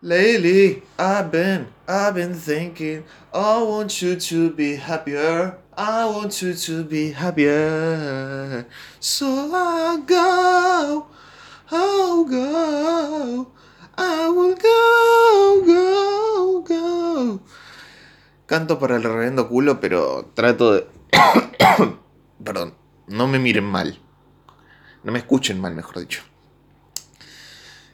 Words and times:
Lately, 0.00 0.84
I've 0.96 1.32
been, 1.32 1.66
I've 1.88 2.14
been 2.14 2.32
thinking, 2.32 3.02
I 3.34 3.60
want 3.64 4.00
you 4.00 4.14
to 4.14 4.50
be 4.52 4.76
happier. 4.76 5.58
I 5.76 6.06
want 6.06 6.40
you 6.40 6.54
to 6.54 6.84
be 6.84 7.10
happier. 7.10 8.64
So 9.00 9.50
I'll 9.52 9.98
go, 9.98 11.06
I'll 11.72 12.22
go, 12.22 13.50
I 13.98 14.28
will 14.28 14.54
go, 14.54 15.64
go, 15.66 16.62
go. 16.62 17.40
Canto 18.46 18.78
para 18.78 18.94
el 18.94 19.02
reverendo 19.02 19.48
culo, 19.48 19.80
pero 19.80 20.30
trato 20.32 20.74
de. 20.74 20.86
Perdón, 22.44 22.74
no 23.08 23.26
me 23.26 23.40
miren 23.40 23.64
mal. 23.64 23.98
No 25.02 25.10
me 25.10 25.18
escuchen 25.18 25.60
mal, 25.60 25.74
mejor 25.74 25.98
dicho. 25.98 26.22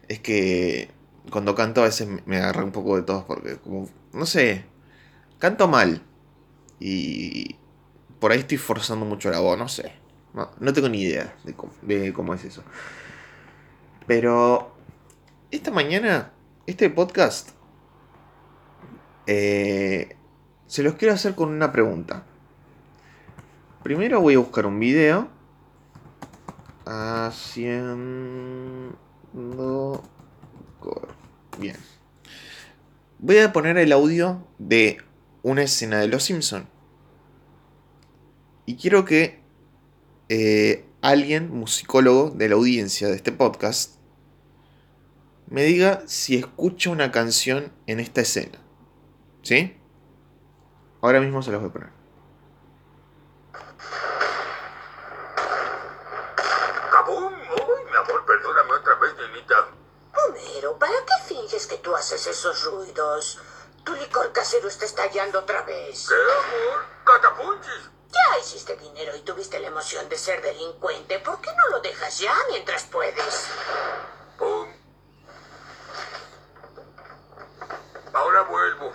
Es 0.06 0.18
que 0.18 0.93
cuando 1.30 1.54
canto 1.54 1.80
a 1.80 1.84
veces 1.84 2.08
me 2.26 2.36
agarra 2.36 2.64
un 2.64 2.72
poco 2.72 2.96
de 2.96 3.02
todo 3.02 3.24
porque 3.26 3.56
como, 3.56 3.88
no 4.12 4.26
sé, 4.26 4.64
canto 5.38 5.68
mal 5.68 6.02
y 6.78 7.56
por 8.20 8.32
ahí 8.32 8.40
estoy 8.40 8.58
forzando 8.58 9.06
mucho 9.06 9.30
la 9.30 9.40
voz, 9.40 9.58
no 9.58 9.68
sé, 9.68 9.92
no, 10.34 10.72
tengo 10.72 10.88
ni 10.88 11.02
idea 11.02 11.36
de 11.44 12.12
cómo, 12.12 12.34
es 12.34 12.44
eso. 12.44 12.64
Pero 14.06 14.74
esta 15.50 15.70
mañana, 15.70 16.32
este 16.66 16.90
podcast, 16.90 17.50
eh, 19.26 20.16
se 20.66 20.82
los 20.82 20.94
quiero 20.94 21.14
hacer 21.14 21.36
con 21.36 21.50
una 21.50 21.70
pregunta. 21.70 22.24
Primero 23.82 24.20
voy 24.20 24.34
a 24.34 24.38
buscar 24.38 24.66
un 24.66 24.80
video 24.80 25.28
haciendo 26.84 28.98
Bien. 31.58 31.76
Voy 33.18 33.38
a 33.38 33.52
poner 33.52 33.78
el 33.78 33.92
audio 33.92 34.46
de 34.58 34.98
una 35.42 35.62
escena 35.62 36.00
de 36.00 36.08
Los 36.08 36.24
Simpson. 36.24 36.68
Y 38.66 38.76
quiero 38.76 39.04
que 39.04 39.40
eh, 40.28 40.84
alguien, 41.00 41.50
musicólogo 41.50 42.30
de 42.30 42.48
la 42.48 42.54
audiencia 42.56 43.08
de 43.08 43.16
este 43.16 43.30
podcast, 43.30 43.96
me 45.48 45.62
diga 45.62 46.02
si 46.06 46.36
escucha 46.36 46.90
una 46.90 47.12
canción 47.12 47.72
en 47.86 48.00
esta 48.00 48.22
escena. 48.22 48.58
¿Sí? 49.42 49.76
Ahora 51.02 51.20
mismo 51.20 51.42
se 51.42 51.50
los 51.50 51.60
voy 51.60 51.70
a 51.70 51.72
poner. 51.72 52.04
que 61.66 61.76
tú 61.78 61.93
haces 62.04 62.26
esos 62.26 62.64
ruidos? 62.64 63.38
Tu 63.82 63.94
licor 63.94 64.30
casero 64.30 64.68
está 64.68 64.84
estallando 64.84 65.38
otra 65.38 65.62
vez. 65.62 66.06
¿Qué, 66.06 66.14
amor? 66.14 66.84
¡Catapunchis! 67.02 67.90
Ya 68.12 68.38
hiciste 68.38 68.76
dinero 68.76 69.16
y 69.16 69.20
tuviste 69.22 69.58
la 69.58 69.68
emoción 69.68 70.06
de 70.10 70.18
ser 70.18 70.42
delincuente. 70.42 71.18
¿Por 71.20 71.40
qué 71.40 71.50
no 71.54 71.68
lo 71.70 71.80
dejas 71.80 72.18
ya 72.18 72.34
mientras 72.50 72.84
puedes? 72.84 73.46
¡Pum! 74.38 74.68
Ahora 78.12 78.42
vuelvo. 78.42 78.92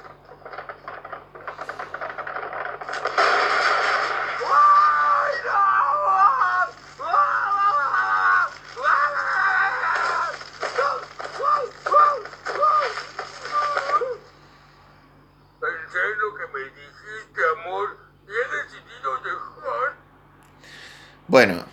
Bueno, 21.30 21.64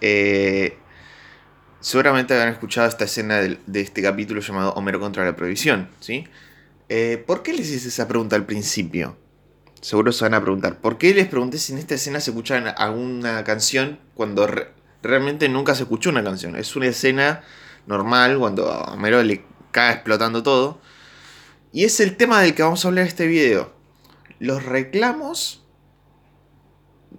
eh, 0.00 0.78
seguramente 1.80 2.34
habrán 2.34 2.52
escuchado 2.52 2.86
esta 2.86 3.06
escena 3.06 3.40
de, 3.40 3.80
este 3.80 4.00
capítulo 4.00 4.40
llamado 4.40 4.74
Homero 4.74 5.00
contra 5.00 5.24
la 5.24 5.34
prohibición, 5.34 5.88
¿sí? 5.98 6.28
Eh, 6.88 7.20
¿Por 7.26 7.42
qué 7.42 7.52
les 7.52 7.68
hice 7.68 7.88
esa 7.88 8.06
pregunta 8.06 8.36
al 8.36 8.46
principio? 8.46 9.16
Seguro 9.80 10.12
se 10.12 10.24
van 10.24 10.34
a 10.34 10.40
preguntar. 10.40 10.78
¿Por 10.78 10.98
qué 10.98 11.12
les 11.14 11.26
pregunté 11.26 11.58
si 11.58 11.72
en 11.72 11.80
esta 11.80 11.96
escena 11.96 12.20
se 12.20 12.30
escucha 12.30 12.58
alguna 12.58 13.42
canción 13.42 13.98
cuando 14.14 14.48
realmente 15.02 15.48
nunca 15.48 15.74
se 15.74 15.82
escuchó 15.82 16.10
una 16.10 16.22
canción? 16.22 16.54
Es 16.54 16.76
una 16.76 16.86
escena 16.86 17.42
normal 17.88 18.38
cuando 18.38 18.70
a 18.70 18.92
Homero 18.92 19.20
le 19.24 19.44
cae 19.72 19.94
explotando 19.94 20.44
todo. 20.44 20.80
Y 21.72 21.82
es 21.82 21.98
el 21.98 22.16
tema 22.16 22.40
del 22.40 22.54
que 22.54 22.62
vamos 22.62 22.84
a 22.84 22.88
hablar 22.88 23.02
en 23.02 23.08
este 23.08 23.26
video. 23.26 23.74
Los 24.38 24.64
reclamos 24.64 25.64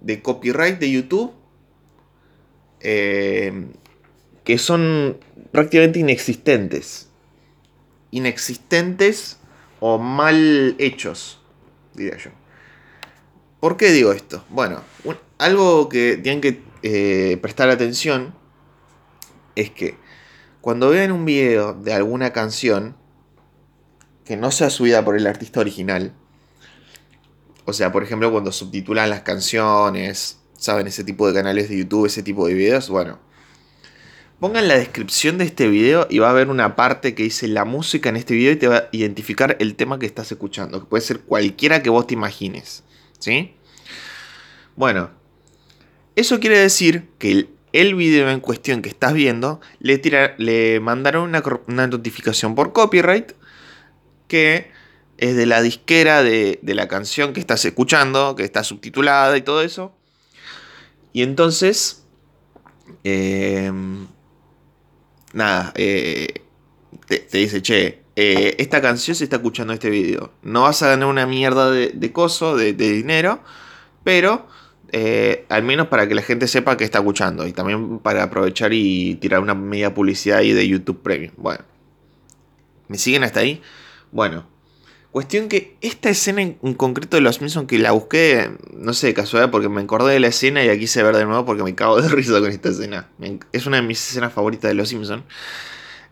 de 0.00 0.22
copyright 0.22 0.78
de 0.78 0.90
YouTube 0.90 1.37
eh, 2.80 3.66
que 4.44 4.58
son 4.58 5.18
prácticamente 5.52 5.98
inexistentes. 5.98 7.08
Inexistentes 8.10 9.38
o 9.80 9.98
mal 9.98 10.74
hechos, 10.78 11.40
diría 11.94 12.16
yo. 12.16 12.30
¿Por 13.60 13.76
qué 13.76 13.90
digo 13.90 14.12
esto? 14.12 14.44
Bueno, 14.50 14.82
algo 15.38 15.88
que 15.88 16.16
tienen 16.16 16.40
que 16.40 16.62
eh, 16.82 17.38
prestar 17.42 17.70
atención 17.70 18.34
es 19.56 19.70
que 19.70 19.96
cuando 20.60 20.90
vean 20.90 21.12
un 21.12 21.24
video 21.24 21.74
de 21.74 21.92
alguna 21.92 22.32
canción 22.32 22.96
que 24.24 24.36
no 24.36 24.50
sea 24.50 24.70
subida 24.70 25.04
por 25.04 25.16
el 25.16 25.26
artista 25.26 25.60
original, 25.60 26.12
o 27.64 27.72
sea, 27.72 27.92
por 27.92 28.02
ejemplo, 28.02 28.30
cuando 28.30 28.52
subtitulan 28.52 29.10
las 29.10 29.22
canciones 29.22 30.38
saben, 30.58 30.86
ese 30.86 31.04
tipo 31.04 31.26
de 31.26 31.32
canales 31.32 31.70
de 31.70 31.78
YouTube, 31.78 32.06
ese 32.06 32.22
tipo 32.22 32.46
de 32.46 32.54
videos, 32.54 32.90
bueno. 32.90 33.18
Pongan 34.40 34.68
la 34.68 34.76
descripción 34.76 35.38
de 35.38 35.44
este 35.44 35.68
video 35.68 36.06
y 36.10 36.18
va 36.18 36.28
a 36.28 36.30
haber 36.30 36.48
una 36.48 36.76
parte 36.76 37.14
que 37.14 37.24
dice 37.24 37.48
la 37.48 37.64
música 37.64 38.08
en 38.08 38.16
este 38.16 38.34
video 38.34 38.52
y 38.52 38.56
te 38.56 38.68
va 38.68 38.76
a 38.76 38.88
identificar 38.92 39.56
el 39.58 39.74
tema 39.74 39.98
que 39.98 40.06
estás 40.06 40.30
escuchando, 40.30 40.80
que 40.80 40.86
puede 40.86 41.00
ser 41.00 41.20
cualquiera 41.20 41.82
que 41.82 41.90
vos 41.90 42.06
te 42.06 42.14
imagines, 42.14 42.84
¿sí? 43.18 43.54
Bueno, 44.76 45.10
eso 46.14 46.38
quiere 46.38 46.58
decir 46.58 47.08
que 47.18 47.48
el, 47.72 47.94
video 47.96 48.30
en 48.30 48.38
cuestión 48.38 48.80
que 48.80 48.88
estás 48.88 49.12
viendo 49.12 49.60
le, 49.80 50.00
le 50.38 50.78
mandaron 50.78 51.24
una, 51.24 51.42
una 51.66 51.88
notificación 51.88 52.54
por 52.54 52.72
copyright 52.72 53.32
que 54.28 54.70
es 55.16 55.34
de 55.34 55.46
la 55.46 55.62
disquera 55.62 56.22
de, 56.22 56.60
de, 56.62 56.74
la 56.76 56.86
canción 56.86 57.32
que 57.32 57.40
estás 57.40 57.64
escuchando, 57.64 58.36
que 58.36 58.44
está 58.44 58.62
subtitulada 58.62 59.36
y 59.36 59.42
todo 59.42 59.62
eso. 59.62 59.97
Y 61.18 61.22
entonces, 61.22 62.04
eh, 63.02 63.72
nada, 65.32 65.72
eh, 65.74 66.42
te, 67.08 67.26
dice, 67.32 67.60
che, 67.60 68.04
eh, 68.14 68.54
esta 68.58 68.80
canción 68.80 69.16
se 69.16 69.24
está 69.24 69.34
escuchando 69.34 69.72
este 69.72 69.90
video. 69.90 70.30
No 70.42 70.62
vas 70.62 70.80
a 70.84 70.90
ganar 70.90 71.08
una 71.08 71.26
mierda 71.26 71.72
de, 71.72 72.12
coso, 72.12 72.56
de, 72.56 72.72
dinero, 72.72 73.42
pero 74.04 74.46
al 75.48 75.64
menos 75.64 75.88
para 75.88 76.06
que 76.06 76.14
la 76.14 76.22
gente 76.22 76.46
sepa 76.46 76.76
que 76.76 76.84
está 76.84 76.98
escuchando. 77.00 77.48
Y 77.48 77.52
también 77.52 77.98
para 77.98 78.22
aprovechar 78.22 78.72
y 78.72 79.16
tirar 79.16 79.40
una 79.40 79.56
media 79.56 79.92
publicidad 79.94 80.38
ahí 80.38 80.52
de 80.52 80.68
YouTube 80.68 81.02
Premium. 81.02 81.32
Bueno, 81.36 81.64
¿me 82.86 82.96
siguen 82.96 83.24
hasta 83.24 83.40
ahí? 83.40 83.60
Bueno, 84.12 84.46
Cuestión 85.18 85.48
que 85.48 85.76
esta 85.80 86.10
escena 86.10 86.42
en, 86.42 86.74
concreto 86.74 87.16
de 87.16 87.20
Los 87.20 87.38
Simpsons 87.38 87.66
que 87.66 87.80
la 87.80 87.90
busqué, 87.90 88.52
no 88.72 88.94
sé, 88.94 89.08
de 89.08 89.14
casualidad, 89.14 89.50
porque 89.50 89.68
me 89.68 89.80
acordé 89.80 90.12
de 90.12 90.20
la 90.20 90.28
escena 90.28 90.64
y 90.64 90.68
aquí 90.68 90.86
se 90.86 91.02
ver 91.02 91.16
de 91.16 91.24
nuevo 91.24 91.44
porque 91.44 91.64
me 91.64 91.74
cago 91.74 92.00
de 92.00 92.08
risa 92.14 92.38
con 92.38 92.48
esta 92.52 92.68
escena. 92.68 93.08
Es 93.50 93.66
una 93.66 93.78
de 93.78 93.82
mis 93.82 93.98
escenas 93.98 94.32
favoritas 94.32 94.68
de 94.68 94.74
Los 94.74 94.90
Simpsons. 94.90 95.24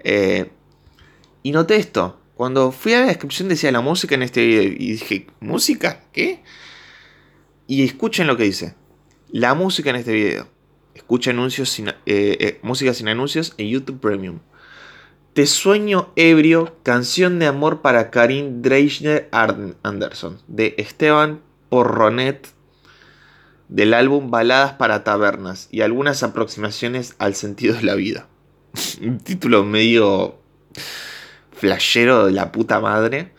Eh, 0.01 0.51
y 1.45 1.53
noté 1.53 1.77
esto. 1.77 2.21
Cuando 2.35 2.73
fui 2.73 2.95
a 2.95 3.01
la 3.03 3.07
descripción 3.07 3.49
decía 3.49 3.71
la 3.71 3.81
música 3.81 4.17
en 4.17 4.25
este 4.25 4.45
video 4.45 4.65
y 4.65 4.91
dije, 4.95 5.29
¿música? 5.39 6.03
¿Qué? 6.11 6.43
Y 7.69 7.85
escuchen 7.85 8.27
lo 8.27 8.37
que 8.37 8.43
dice. 8.43 8.75
La 9.29 9.55
música 9.55 9.91
en 9.91 9.97
este 9.97 10.15
video. 10.15 10.49
Escucha 10.95 11.31
anuncios 11.31 11.71
sin, 11.71 11.91
eh, 11.91 11.95
eh, 12.07 12.59
música 12.63 12.93
sin 12.93 13.07
anuncios 13.07 13.55
en 13.57 13.69
YouTube 13.69 14.01
Premium. 14.01 14.41
Te 15.37 15.45
sueño 15.45 16.15
ebrio, 16.17 16.79
canción 16.83 17.39
de 17.39 17.45
amor 17.45 17.83
para 17.83 18.11
Karin 18.11 18.63
Dreisner 18.63 19.29
Anderson, 19.33 20.41
de 20.47 20.75
Esteban 20.79 21.43
Porronet, 21.69 22.49
del 23.69 23.93
álbum 23.93 24.31
Baladas 24.31 24.73
para 24.73 25.05
Tabernas 25.05 25.69
y 25.71 25.83
algunas 25.83 26.23
aproximaciones 26.23 27.17
al 27.19 27.35
sentido 27.35 27.75
de 27.75 27.83
la 27.83 27.97
vida. 27.97 28.29
Un 29.03 29.19
título 29.19 29.63
medio 29.63 30.39
flashero 31.53 32.25
de 32.25 32.33
la 32.33 32.51
puta 32.51 32.81
madre. 32.81 33.35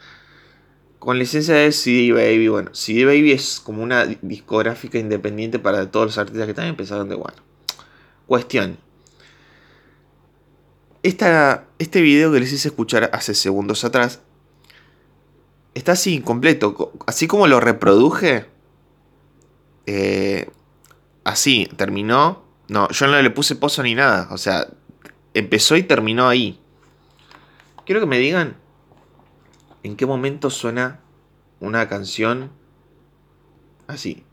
Con 0.99 1.17
licencia 1.17 1.55
de 1.55 1.71
CD 1.71 2.11
Baby. 2.11 2.47
Bueno, 2.47 2.75
CD 2.75 3.05
Baby 3.05 3.31
es 3.31 3.59
como 3.59 3.81
una 3.81 4.05
discográfica 4.05 4.99
independiente 4.99 5.57
para 5.57 5.89
todos 5.89 6.05
los 6.05 6.17
artistas 6.19 6.45
que 6.45 6.53
también 6.53 6.73
empezaron 6.73 7.09
de 7.09 7.15
bueno. 7.15 7.41
Cuestión 8.27 8.77
esta, 11.03 11.65
este 11.79 12.01
video 12.01 12.31
que 12.31 12.39
les 12.39 12.51
hice 12.51 12.67
escuchar 12.69 13.09
hace 13.13 13.33
segundos 13.33 13.83
atrás 13.83 14.21
está 15.73 15.93
así 15.93 16.15
incompleto. 16.15 16.73
Co- 16.73 16.93
Así 17.05 17.27
como 17.27 17.47
lo 17.47 17.59
reproduje, 17.59 18.45
eh, 19.85 20.49
así 21.23 21.69
terminó. 21.77 22.43
No, 22.67 22.89
yo 22.89 23.07
no 23.07 23.21
le 23.21 23.29
puse 23.29 23.55
pozo 23.55 23.83
ni 23.83 23.95
nada. 23.95 24.27
O 24.31 24.37
sea, 24.37 24.67
empezó 25.33 25.75
y 25.77 25.83
terminó 25.83 26.27
ahí. 26.27 26.59
Quiero 27.85 28.01
que 28.01 28.07
me 28.07 28.17
digan 28.17 28.57
en 29.83 29.95
qué 29.95 30.05
momento 30.05 30.49
suena 30.49 30.99
una 31.61 31.87
canción 31.87 32.51
así. 33.87 34.23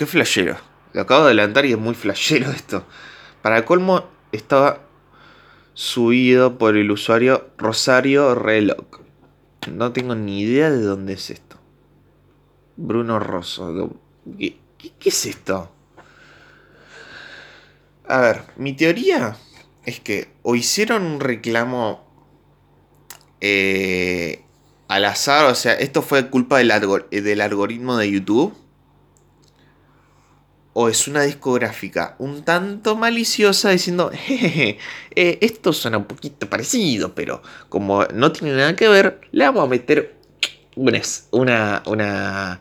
Qué 0.00 0.06
flashero. 0.06 0.56
Lo 0.94 1.02
acabo 1.02 1.24
de 1.24 1.26
adelantar 1.26 1.66
y 1.66 1.72
es 1.72 1.78
muy 1.78 1.94
flashero 1.94 2.50
esto. 2.52 2.86
Para 3.42 3.66
colmo, 3.66 4.06
estaba 4.32 4.80
subido 5.74 6.56
por 6.56 6.78
el 6.78 6.90
usuario 6.90 7.50
Rosario 7.58 8.34
Reloj. 8.34 8.86
No 9.70 9.92
tengo 9.92 10.14
ni 10.14 10.40
idea 10.40 10.70
de 10.70 10.80
dónde 10.80 11.12
es 11.12 11.28
esto. 11.28 11.58
Bruno 12.78 13.18
Rosso. 13.18 14.00
¿Qué, 14.38 14.58
es 15.04 15.26
esto? 15.26 15.70
A 18.08 18.20
ver, 18.22 18.42
mi 18.56 18.72
teoría 18.72 19.36
es 19.84 20.00
que 20.00 20.32
o 20.42 20.54
hicieron 20.54 21.02
un 21.02 21.20
reclamo 21.20 22.08
eh, 23.42 24.46
al 24.88 25.04
azar, 25.04 25.44
o 25.44 25.54
sea, 25.54 25.74
esto 25.74 26.00
fue 26.00 26.30
culpa 26.30 26.56
del, 26.56 26.70
algor- 26.70 27.10
del 27.10 27.42
algoritmo 27.42 27.98
de 27.98 28.10
YouTube. 28.10 28.54
O 30.72 30.88
es 30.88 31.08
una 31.08 31.22
discográfica 31.22 32.14
un 32.18 32.44
tanto 32.44 32.96
maliciosa 32.96 33.70
diciendo, 33.70 34.10
jejeje, 34.14 34.78
eh, 35.14 35.38
esto 35.40 35.72
suena 35.72 35.98
un 35.98 36.04
poquito 36.04 36.48
parecido, 36.48 37.14
pero 37.14 37.42
como 37.68 38.04
no 38.14 38.30
tiene 38.32 38.56
nada 38.56 38.76
que 38.76 38.88
ver, 38.88 39.20
le 39.32 39.44
vamos 39.44 39.64
a 39.64 39.68
meter 39.68 40.16
una, 40.76 41.82
una, 41.86 42.60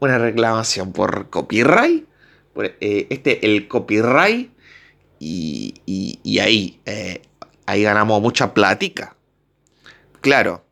una, 0.00 0.18
reclamación 0.18 0.92
por 0.92 1.30
copyright. 1.30 2.04
Por, 2.52 2.66
eh, 2.80 3.06
este, 3.10 3.46
el 3.46 3.68
copyright. 3.68 4.50
Y, 5.20 5.74
y- 5.86 6.38
ahí, 6.38 6.80
eh, 6.84 7.22
ahí 7.66 7.82
ganamos 7.82 8.20
mucha 8.20 8.52
plática. 8.52 9.16
Claro. 10.20 10.64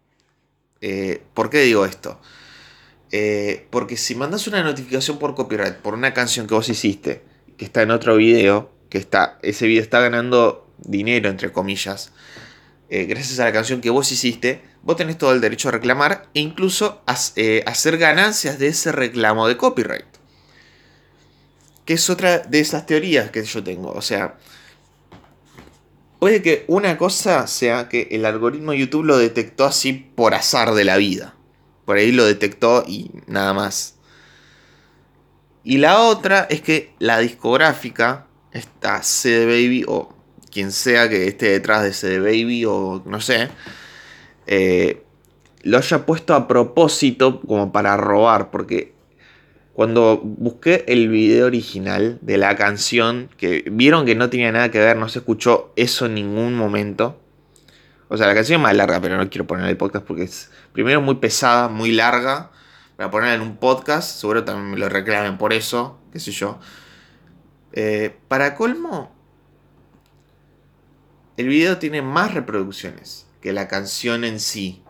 ¿Por 1.32 1.48
qué 1.48 1.60
digo 1.60 1.86
esto? 1.86 2.20
Eh, 3.14 3.66
porque 3.68 3.98
si 3.98 4.14
mandas 4.14 4.46
una 4.46 4.62
notificación 4.62 5.18
por 5.18 5.34
copyright 5.34 5.74
por 5.74 5.92
una 5.92 6.14
canción 6.14 6.46
que 6.46 6.54
vos 6.54 6.70
hiciste, 6.70 7.22
que 7.58 7.66
está 7.66 7.82
en 7.82 7.90
otro 7.90 8.16
video, 8.16 8.72
que 8.88 8.96
está, 8.96 9.38
ese 9.42 9.66
video 9.66 9.82
está 9.82 10.00
ganando 10.00 10.66
dinero, 10.78 11.28
entre 11.28 11.52
comillas, 11.52 12.12
eh, 12.88 13.04
gracias 13.04 13.38
a 13.38 13.44
la 13.44 13.52
canción 13.52 13.82
que 13.82 13.90
vos 13.90 14.10
hiciste, 14.10 14.62
vos 14.82 14.96
tenés 14.96 15.18
todo 15.18 15.32
el 15.32 15.42
derecho 15.42 15.68
a 15.68 15.72
reclamar 15.72 16.28
e 16.32 16.40
incluso 16.40 17.02
eh, 17.36 17.62
hacer 17.66 17.98
ganancias 17.98 18.58
de 18.58 18.68
ese 18.68 18.92
reclamo 18.92 19.46
de 19.46 19.58
copyright. 19.58 20.06
Que 21.84 21.94
es 21.94 22.08
otra 22.08 22.38
de 22.38 22.60
esas 22.60 22.86
teorías 22.86 23.30
que 23.30 23.44
yo 23.44 23.62
tengo. 23.62 23.92
O 23.92 24.02
sea, 24.02 24.38
puede 26.18 26.40
que 26.40 26.64
una 26.66 26.96
cosa 26.96 27.46
sea 27.46 27.88
que 27.90 28.08
el 28.12 28.24
algoritmo 28.24 28.72
de 28.72 28.78
YouTube 28.78 29.04
lo 29.04 29.18
detectó 29.18 29.64
así 29.64 29.92
por 29.92 30.32
azar 30.32 30.72
de 30.72 30.84
la 30.84 30.96
vida. 30.96 31.34
Por 31.84 31.96
ahí 31.96 32.12
lo 32.12 32.24
detectó 32.24 32.84
y 32.86 33.10
nada 33.26 33.52
más. 33.52 33.96
Y 35.64 35.78
la 35.78 36.00
otra 36.00 36.46
es 36.50 36.60
que 36.60 36.94
la 36.98 37.18
discográfica, 37.18 38.26
esta 38.52 39.02
CD 39.02 39.46
Baby 39.46 39.84
o 39.86 40.14
quien 40.50 40.72
sea 40.72 41.08
que 41.08 41.28
esté 41.28 41.50
detrás 41.50 41.82
de 41.82 41.92
CD 41.92 42.18
Baby 42.18 42.64
o 42.66 43.02
no 43.06 43.20
sé, 43.20 43.48
eh, 44.46 45.02
lo 45.62 45.78
haya 45.78 46.04
puesto 46.04 46.34
a 46.34 46.48
propósito 46.48 47.40
como 47.40 47.72
para 47.72 47.96
robar. 47.96 48.50
Porque 48.50 48.92
cuando 49.72 50.20
busqué 50.22 50.84
el 50.88 51.08
video 51.08 51.46
original 51.46 52.18
de 52.20 52.36
la 52.36 52.56
canción, 52.56 53.30
que 53.36 53.64
vieron 53.70 54.04
que 54.04 54.14
no 54.14 54.30
tenía 54.30 54.52
nada 54.52 54.70
que 54.70 54.80
ver, 54.80 54.96
no 54.96 55.08
se 55.08 55.20
escuchó 55.20 55.72
eso 55.76 56.06
en 56.06 56.14
ningún 56.14 56.54
momento. 56.54 57.21
O 58.12 58.16
sea, 58.18 58.26
la 58.26 58.34
canción 58.34 58.60
es 58.60 58.62
más 58.62 58.76
larga, 58.76 59.00
pero 59.00 59.16
no 59.16 59.30
quiero 59.30 59.46
poner 59.46 59.66
el 59.70 59.78
podcast 59.78 60.04
porque 60.04 60.24
es 60.24 60.50
primero 60.74 61.00
muy 61.00 61.14
pesada, 61.14 61.68
muy 61.68 61.92
larga. 61.92 62.50
Para 62.96 63.10
ponerla 63.10 63.36
en 63.36 63.40
un 63.40 63.56
podcast, 63.56 64.20
seguro 64.20 64.44
también 64.44 64.70
me 64.72 64.76
lo 64.76 64.90
reclamen 64.90 65.38
por 65.38 65.54
eso, 65.54 65.98
qué 66.12 66.20
sé 66.20 66.30
yo. 66.30 66.60
Eh, 67.72 68.14
para 68.28 68.54
colmo, 68.54 69.10
el 71.38 71.48
video 71.48 71.78
tiene 71.78 72.02
más 72.02 72.34
reproducciones 72.34 73.26
que 73.40 73.54
la 73.54 73.66
canción 73.66 74.24
en 74.24 74.40
sí. 74.40 74.84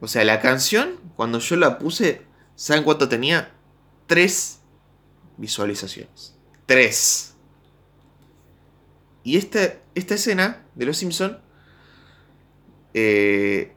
O 0.00 0.08
sea, 0.08 0.24
la 0.24 0.40
canción, 0.40 0.96
cuando 1.14 1.38
yo 1.38 1.54
la 1.54 1.78
puse, 1.78 2.22
¿saben 2.56 2.82
cuánto 2.82 3.08
tenía? 3.08 3.52
Tres 4.08 4.62
visualizaciones. 5.36 6.34
Tres. 6.66 7.36
Y 9.22 9.36
esta, 9.36 9.74
esta 9.94 10.16
escena 10.16 10.64
de 10.74 10.86
Los 10.86 10.96
Simpson 10.96 11.45
eh, 12.98 13.74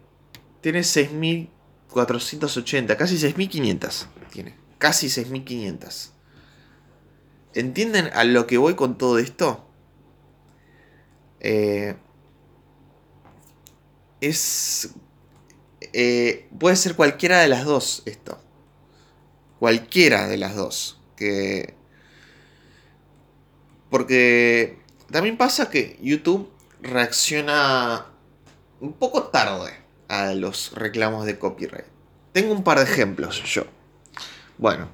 tiene 0.62 0.80
6.480, 0.80 2.96
casi 2.96 3.18
6.500. 3.18 4.08
Tiene, 4.32 4.56
casi 4.78 5.08
6.500. 5.08 6.12
¿Entienden 7.54 8.10
a 8.14 8.24
lo 8.24 8.48
que 8.48 8.58
voy 8.58 8.76
con 8.76 8.98
todo 8.98 9.20
esto? 9.20 9.68
Eh, 11.42 11.98
es... 14.22 14.92
eh, 15.92 16.48
puede 16.58 16.78
ser 16.78 16.96
cualquiera 16.96 17.40
de 17.40 17.50
las 17.50 17.66
dos 17.66 18.04
esto. 18.06 18.42
Cualquiera 19.60 20.30
de 20.30 20.38
las 20.38 20.56
dos. 20.56 21.02
Que... 21.18 21.76
Porque 23.90 24.80
también 25.12 25.38
pasa 25.38 25.70
que 25.70 26.00
YouTube 26.02 26.50
reacciona 26.82 28.09
un 28.80 28.94
poco 28.94 29.24
tarde 29.24 29.74
a 30.08 30.34
los 30.34 30.74
reclamos 30.74 31.26
de 31.26 31.38
copyright. 31.38 31.86
Tengo 32.32 32.54
un 32.54 32.64
par 32.64 32.78
de 32.78 32.86
ejemplos 32.86 33.44
yo. 33.44 33.64
Bueno. 34.58 34.88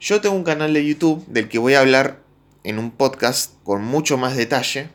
Yo 0.00 0.20
tengo 0.20 0.34
un 0.34 0.44
canal 0.44 0.74
de 0.74 0.84
YouTube 0.84 1.24
del 1.26 1.48
que 1.48 1.58
voy 1.58 1.74
a 1.74 1.80
hablar 1.80 2.20
en 2.62 2.78
un 2.78 2.90
podcast 2.90 3.54
con 3.62 3.82
mucho 3.82 4.18
más 4.18 4.36
detalle. 4.36 4.90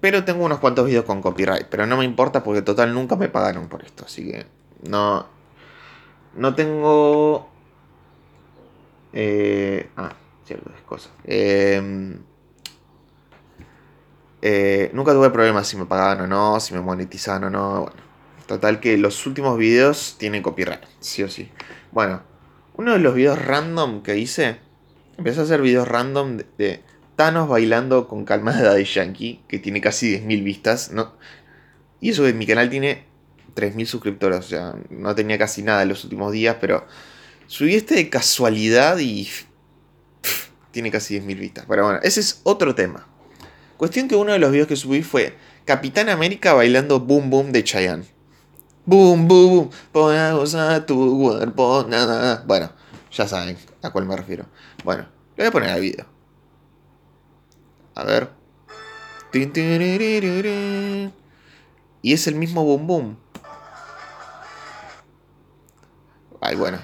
Pero 0.00 0.24
tengo 0.24 0.44
unos 0.44 0.58
cuantos 0.58 0.86
videos 0.86 1.04
con 1.04 1.22
copyright. 1.22 1.66
Pero 1.66 1.86
no 1.86 1.96
me 1.96 2.04
importa 2.04 2.42
porque 2.42 2.62
total 2.62 2.94
nunca 2.94 3.16
me 3.16 3.28
pagaron 3.28 3.68
por 3.68 3.82
esto. 3.82 4.04
Así 4.06 4.30
que 4.30 4.46
no. 4.88 5.26
No 6.34 6.54
tengo. 6.54 7.48
Eh, 9.12 9.90
ah, 9.96 10.12
ciertas 10.44 10.80
cosas. 10.86 11.12
Eh, 11.24 12.18
eh, 14.42 14.90
nunca 14.92 15.12
tuve 15.12 15.30
problemas 15.30 15.66
si 15.68 15.76
me 15.76 15.86
pagaban 15.86 16.20
o 16.22 16.26
no, 16.26 16.60
si 16.60 16.74
me 16.74 16.80
monetizaban 16.80 17.44
o 17.44 17.50
no. 17.50 17.80
Bueno, 17.82 17.96
total 18.46 18.80
que 18.80 18.96
los 18.98 19.26
últimos 19.26 19.58
videos 19.58 20.16
tienen 20.18 20.42
copyright, 20.42 20.82
sí 21.00 21.22
o 21.22 21.28
sí. 21.28 21.50
Bueno, 21.92 22.22
uno 22.74 22.92
de 22.92 22.98
los 22.98 23.14
videos 23.14 23.44
random 23.44 24.02
que 24.02 24.18
hice, 24.18 24.58
empecé 25.16 25.40
a 25.40 25.42
hacer 25.44 25.62
videos 25.62 25.88
random 25.88 26.38
de, 26.58 26.82
Thanos 27.16 27.48
bailando 27.48 28.08
con 28.08 28.26
calma 28.26 28.52
de 28.52 28.62
Daddy 28.62 28.84
Yankee, 28.84 29.40
que 29.48 29.58
tiene 29.58 29.80
casi 29.80 30.18
10.000 30.20 30.44
vistas, 30.44 30.90
¿no? 30.92 31.14
Y 31.98 32.10
eso 32.10 32.24
que 32.24 32.34
mi 32.34 32.46
canal 32.46 32.68
tiene 32.68 33.06
3.000 33.54 33.86
suscriptores, 33.86 34.38
o 34.38 34.42
sea, 34.42 34.74
no 34.90 35.14
tenía 35.14 35.38
casi 35.38 35.62
nada 35.62 35.82
en 35.82 35.88
los 35.88 36.04
últimos 36.04 36.30
días, 36.30 36.58
pero 36.60 36.86
subí 37.46 37.74
este 37.74 37.94
de 37.94 38.10
casualidad 38.10 38.98
y 38.98 39.30
tiene 40.72 40.90
casi 40.90 41.18
10.000 41.18 41.38
vistas. 41.38 41.64
Pero 41.66 41.84
bueno, 41.84 42.00
ese 42.02 42.20
es 42.20 42.42
otro 42.44 42.74
tema. 42.74 43.06
Cuestión 43.76 44.08
que 44.08 44.16
uno 44.16 44.32
de 44.32 44.38
los 44.38 44.50
videos 44.50 44.68
que 44.68 44.76
subí 44.76 45.02
fue 45.02 45.36
Capitán 45.64 46.08
América 46.08 46.54
bailando 46.54 47.00
Boom 47.00 47.28
Boom 47.30 47.52
de 47.52 47.62
Chayanne. 47.62 48.04
Boom 48.86 49.28
Boom, 49.28 49.70
pon 49.92 50.14
a 50.16 50.86
tu 50.86 51.18
cuerpo, 51.18 51.84
nada. 51.88 52.42
Bueno, 52.46 52.70
ya 53.12 53.26
saben 53.28 53.58
a 53.82 53.90
cuál 53.90 54.06
me 54.06 54.16
refiero. 54.16 54.46
Bueno, 54.84 55.06
le 55.36 55.44
voy 55.44 55.48
a 55.48 55.50
poner 55.50 55.70
al 55.70 55.80
video. 55.80 56.06
A 57.94 58.04
ver. 58.04 58.30
Y 62.02 62.12
es 62.12 62.26
el 62.26 62.36
mismo 62.36 62.64
boom 62.64 62.86
boom. 62.86 63.18
Ay, 66.40 66.56
bueno. 66.56 66.78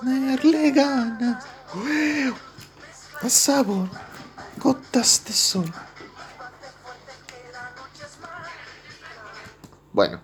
Ponerle 0.00 0.70
ganas. 0.70 1.44
Sabor. 3.28 3.88
Gotas 4.60 5.22
sol. 5.30 5.64
Bueno. 9.92 10.20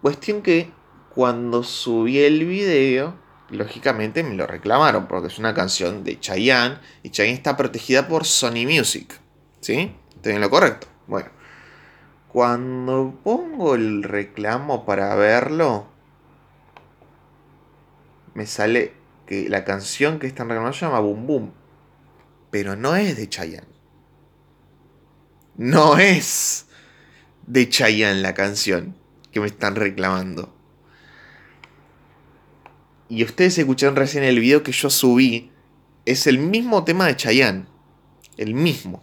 Cuestión 0.00 0.40
que 0.42 0.70
cuando 1.12 1.64
subí 1.64 2.20
el 2.20 2.44
video, 2.44 3.16
lógicamente 3.50 4.22
me 4.22 4.34
lo 4.34 4.46
reclamaron 4.46 5.08
porque 5.08 5.28
es 5.28 5.38
una 5.38 5.52
canción 5.52 6.04
de 6.04 6.20
Chayanne 6.20 6.78
y 7.02 7.10
Chayanne 7.10 7.36
está 7.36 7.56
protegida 7.56 8.06
por 8.06 8.24
Sony 8.24 8.66
Music. 8.68 9.18
¿Sí? 9.60 9.96
¿Estoy 10.14 10.38
lo 10.38 10.50
correcto? 10.50 10.86
Bueno. 11.08 11.30
Cuando 12.28 13.18
pongo 13.24 13.74
el 13.74 14.02
reclamo 14.02 14.84
para 14.84 15.14
verlo, 15.16 15.86
me 18.34 18.46
sale 18.46 18.92
que 19.26 19.48
la 19.48 19.64
canción 19.64 20.18
que 20.18 20.26
están 20.26 20.48
reclamando 20.48 20.76
se 20.76 20.84
llama 20.84 21.00
Boom 21.00 21.26
Boom. 21.26 21.63
Pero 22.54 22.76
no 22.76 22.94
es 22.94 23.16
de 23.16 23.28
Chayanne. 23.28 23.66
No 25.56 25.98
es 25.98 26.66
de 27.48 27.68
Chayanne 27.68 28.22
la 28.22 28.32
canción 28.32 28.94
que 29.32 29.40
me 29.40 29.48
están 29.48 29.74
reclamando. 29.74 30.54
Y 33.08 33.24
ustedes 33.24 33.58
escucharon 33.58 33.96
recién 33.96 34.22
el 34.22 34.38
video 34.38 34.62
que 34.62 34.70
yo 34.70 34.88
subí. 34.88 35.50
Es 36.04 36.28
el 36.28 36.38
mismo 36.38 36.84
tema 36.84 37.08
de 37.08 37.16
Chayanne. 37.16 37.66
El 38.36 38.54
mismo. 38.54 39.02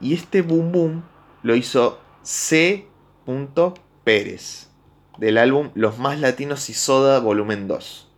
Y 0.00 0.14
este 0.14 0.42
boom 0.42 0.72
boom 0.72 1.04
lo 1.44 1.54
hizo 1.54 2.00
C. 2.24 2.88
Pérez. 4.02 4.66
Del 5.18 5.38
álbum 5.38 5.70
Los 5.76 6.00
Más 6.00 6.18
Latinos 6.18 6.68
y 6.70 6.74
Soda 6.74 7.20
Volumen 7.20 7.68
2. 7.68 8.09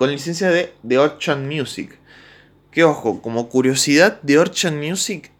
Con 0.00 0.10
licencia 0.10 0.48
de 0.48 0.72
The 0.88 0.96
Orchard 0.96 1.40
Music. 1.40 1.98
Que 2.70 2.84
ojo, 2.84 3.20
como 3.20 3.50
curiosidad, 3.50 4.20
The 4.24 4.38
Orchard 4.38 4.72
Music. 4.74 5.30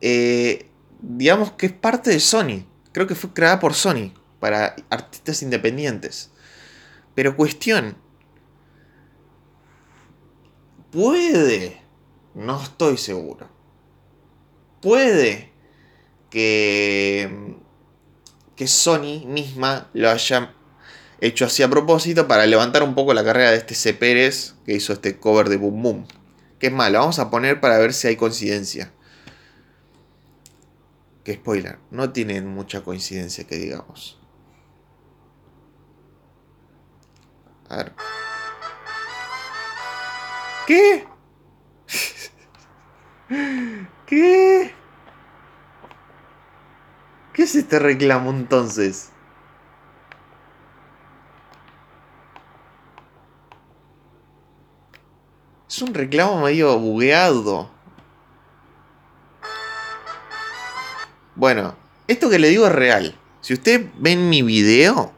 Eh, 0.00 0.70
digamos 1.02 1.52
que 1.52 1.66
es 1.66 1.72
parte 1.72 2.08
de 2.08 2.20
Sony. 2.20 2.64
Creo 2.92 3.06
que 3.06 3.14
fue 3.14 3.34
creada 3.34 3.60
por 3.60 3.74
Sony. 3.74 4.14
Para 4.40 4.74
artistas 4.88 5.42
independientes. 5.42 6.30
Pero 7.14 7.36
cuestión. 7.36 7.98
Puede. 10.90 11.82
No 12.34 12.62
estoy 12.62 12.96
seguro 12.96 13.54
puede 14.84 15.50
que, 16.28 17.54
que 18.54 18.66
Sony 18.66 19.24
misma 19.26 19.88
lo 19.94 20.10
haya 20.10 20.53
hecho 21.26 21.46
así 21.46 21.62
a 21.62 21.70
propósito 21.70 22.28
para 22.28 22.46
levantar 22.46 22.82
un 22.82 22.94
poco 22.94 23.14
la 23.14 23.24
carrera 23.24 23.50
de 23.50 23.56
este 23.56 23.74
C. 23.74 23.94
Pérez 23.94 24.54
que 24.66 24.74
hizo 24.74 24.92
este 24.92 25.18
cover 25.18 25.48
de 25.48 25.56
Boom 25.56 25.82
Boom. 25.82 26.06
Que 26.58 26.66
es 26.66 26.72
más, 26.72 26.92
lo 26.92 26.98
vamos 26.98 27.18
a 27.18 27.30
poner 27.30 27.60
para 27.60 27.78
ver 27.78 27.94
si 27.94 28.08
hay 28.08 28.16
coincidencia. 28.16 28.92
Que 31.24 31.34
spoiler, 31.34 31.78
no 31.90 32.12
tienen 32.12 32.46
mucha 32.46 32.82
coincidencia 32.82 33.44
que 33.44 33.56
digamos. 33.56 34.20
A 37.70 37.76
ver. 37.78 37.92
¿Qué? 40.66 41.06
¿Qué? 44.06 44.74
¿Qué 47.32 47.42
es 47.42 47.54
este 47.54 47.78
reclamo 47.78 48.30
entonces? 48.30 49.13
Es 55.74 55.82
un 55.82 55.92
reclamo 55.92 56.40
medio 56.40 56.78
bugueado. 56.78 57.68
Bueno, 61.34 61.74
esto 62.06 62.30
que 62.30 62.38
le 62.38 62.48
digo 62.48 62.64
es 62.68 62.72
real. 62.72 63.18
Si 63.40 63.54
ustedes 63.54 63.84
ven 63.98 64.28
mi 64.28 64.42
video, 64.42 65.12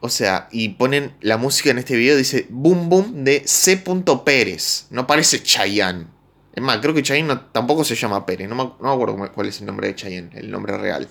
o 0.00 0.08
sea, 0.08 0.48
y 0.50 0.70
ponen 0.70 1.14
la 1.20 1.36
música 1.36 1.70
en 1.70 1.76
este 1.76 1.94
video, 1.94 2.16
dice 2.16 2.46
Boom 2.48 2.88
Boom 2.88 3.22
de 3.22 3.42
C. 3.46 3.84
Pérez. 4.24 4.86
No 4.88 5.06
parece 5.06 5.42
Chayanne. 5.42 6.06
Es 6.54 6.62
más, 6.62 6.78
creo 6.78 6.94
que 6.94 7.02
Chayanne 7.02 7.38
tampoco 7.52 7.84
se 7.84 7.96
llama 7.96 8.24
Pérez. 8.24 8.48
No 8.48 8.78
me, 8.80 8.88
acuerdo 8.90 9.30
cuál 9.34 9.48
es 9.48 9.60
el 9.60 9.66
nombre 9.66 9.88
de 9.88 9.94
Chayanne, 9.94 10.30
el 10.32 10.50
nombre 10.50 10.78
real. 10.78 11.06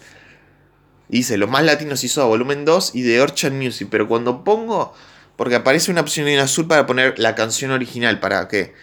dice, 1.08 1.38
los 1.38 1.52
más 1.52 1.64
latinos 1.64 2.04
hizo 2.04 2.24
a 2.24 2.26
volumen 2.26 2.66
2 2.66 2.96
y 2.96 3.04
de 3.04 3.22
Orchard 3.22 3.54
Music. 3.54 3.90
Pero 3.92 4.08
cuando 4.08 4.44
pongo, 4.44 4.96
porque 5.39 5.55
aparece 5.55 5.89
una 5.89 6.01
opción 6.01 6.27
en 6.27 6.38
azul 6.38 6.67
para 6.67 6.86
poner 6.86 7.17
la 7.17 7.34
canción 7.34 7.72
original, 7.72 8.19
para 8.19 8.50
que 8.50 8.74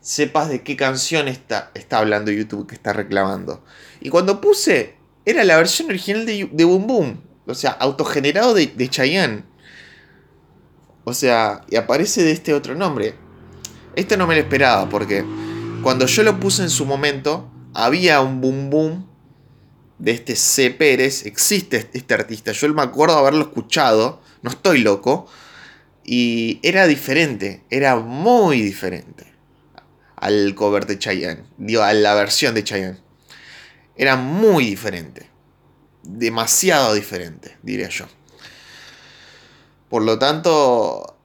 sepas 0.00 0.48
de 0.48 0.64
qué 0.64 0.74
canción 0.74 1.28
está, 1.28 1.70
está 1.74 1.98
hablando 1.98 2.32
YouTube 2.32 2.66
que 2.66 2.74
está 2.74 2.92
reclamando. 2.92 3.64
Y 4.00 4.08
cuando 4.08 4.40
puse, 4.40 4.96
era 5.24 5.44
la 5.44 5.56
versión 5.56 5.88
original 5.90 6.26
de, 6.26 6.50
de 6.50 6.64
Boom 6.64 6.88
Boom. 6.88 7.22
O 7.46 7.54
sea, 7.54 7.70
autogenerado 7.70 8.52
de, 8.52 8.66
de 8.66 8.88
Chayanne. 8.88 9.44
O 11.04 11.14
sea, 11.14 11.60
y 11.70 11.76
aparece 11.76 12.24
de 12.24 12.32
este 12.32 12.52
otro 12.52 12.74
nombre. 12.74 13.14
Esto 13.94 14.16
no 14.16 14.26
me 14.26 14.34
lo 14.34 14.40
esperaba 14.40 14.88
porque 14.88 15.24
cuando 15.84 16.06
yo 16.06 16.24
lo 16.24 16.40
puse 16.40 16.64
en 16.64 16.70
su 16.70 16.84
momento, 16.84 17.48
había 17.74 18.22
un 18.22 18.40
boom 18.40 18.70
boom 18.70 19.06
de 20.00 20.10
este 20.10 20.34
C. 20.34 20.72
Pérez. 20.72 21.26
Existe 21.26 21.88
este 21.92 22.12
artista. 22.12 22.50
Yo 22.50 22.74
me 22.74 22.82
acuerdo 22.82 23.16
haberlo 23.16 23.42
escuchado. 23.42 24.20
No 24.42 24.50
estoy 24.50 24.78
loco. 24.78 25.28
Y 26.04 26.60
era 26.62 26.86
diferente. 26.86 27.64
Era 27.70 27.96
muy 27.96 28.60
diferente. 28.60 29.26
Al 30.16 30.54
cover 30.54 30.86
de 30.86 30.98
Chayanne. 30.98 31.44
Digo, 31.58 31.82
a 31.82 31.92
la 31.92 32.14
versión 32.14 32.54
de 32.54 32.64
Chayanne. 32.64 32.98
Era 33.96 34.16
muy 34.16 34.64
diferente. 34.64 35.28
Demasiado 36.02 36.94
diferente, 36.94 37.56
diría 37.62 37.88
yo. 37.88 38.06
Por 39.88 40.02
lo 40.02 40.18
tanto, 40.18 41.18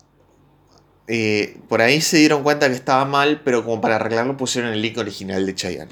eh, 1.08 1.58
por 1.70 1.82
ahí 1.82 2.02
se 2.02 2.18
dieron 2.18 2.44
cuenta 2.44 2.68
que 2.68 2.76
estaba 2.76 3.06
mal, 3.06 3.42
pero 3.44 3.64
como 3.64 3.80
para 3.80 3.96
arreglarlo 3.96 4.36
pusieron 4.36 4.72
el 4.72 4.82
link 4.82 4.98
original 4.98 5.46
de 5.46 5.56
Chayanne. 5.56 5.92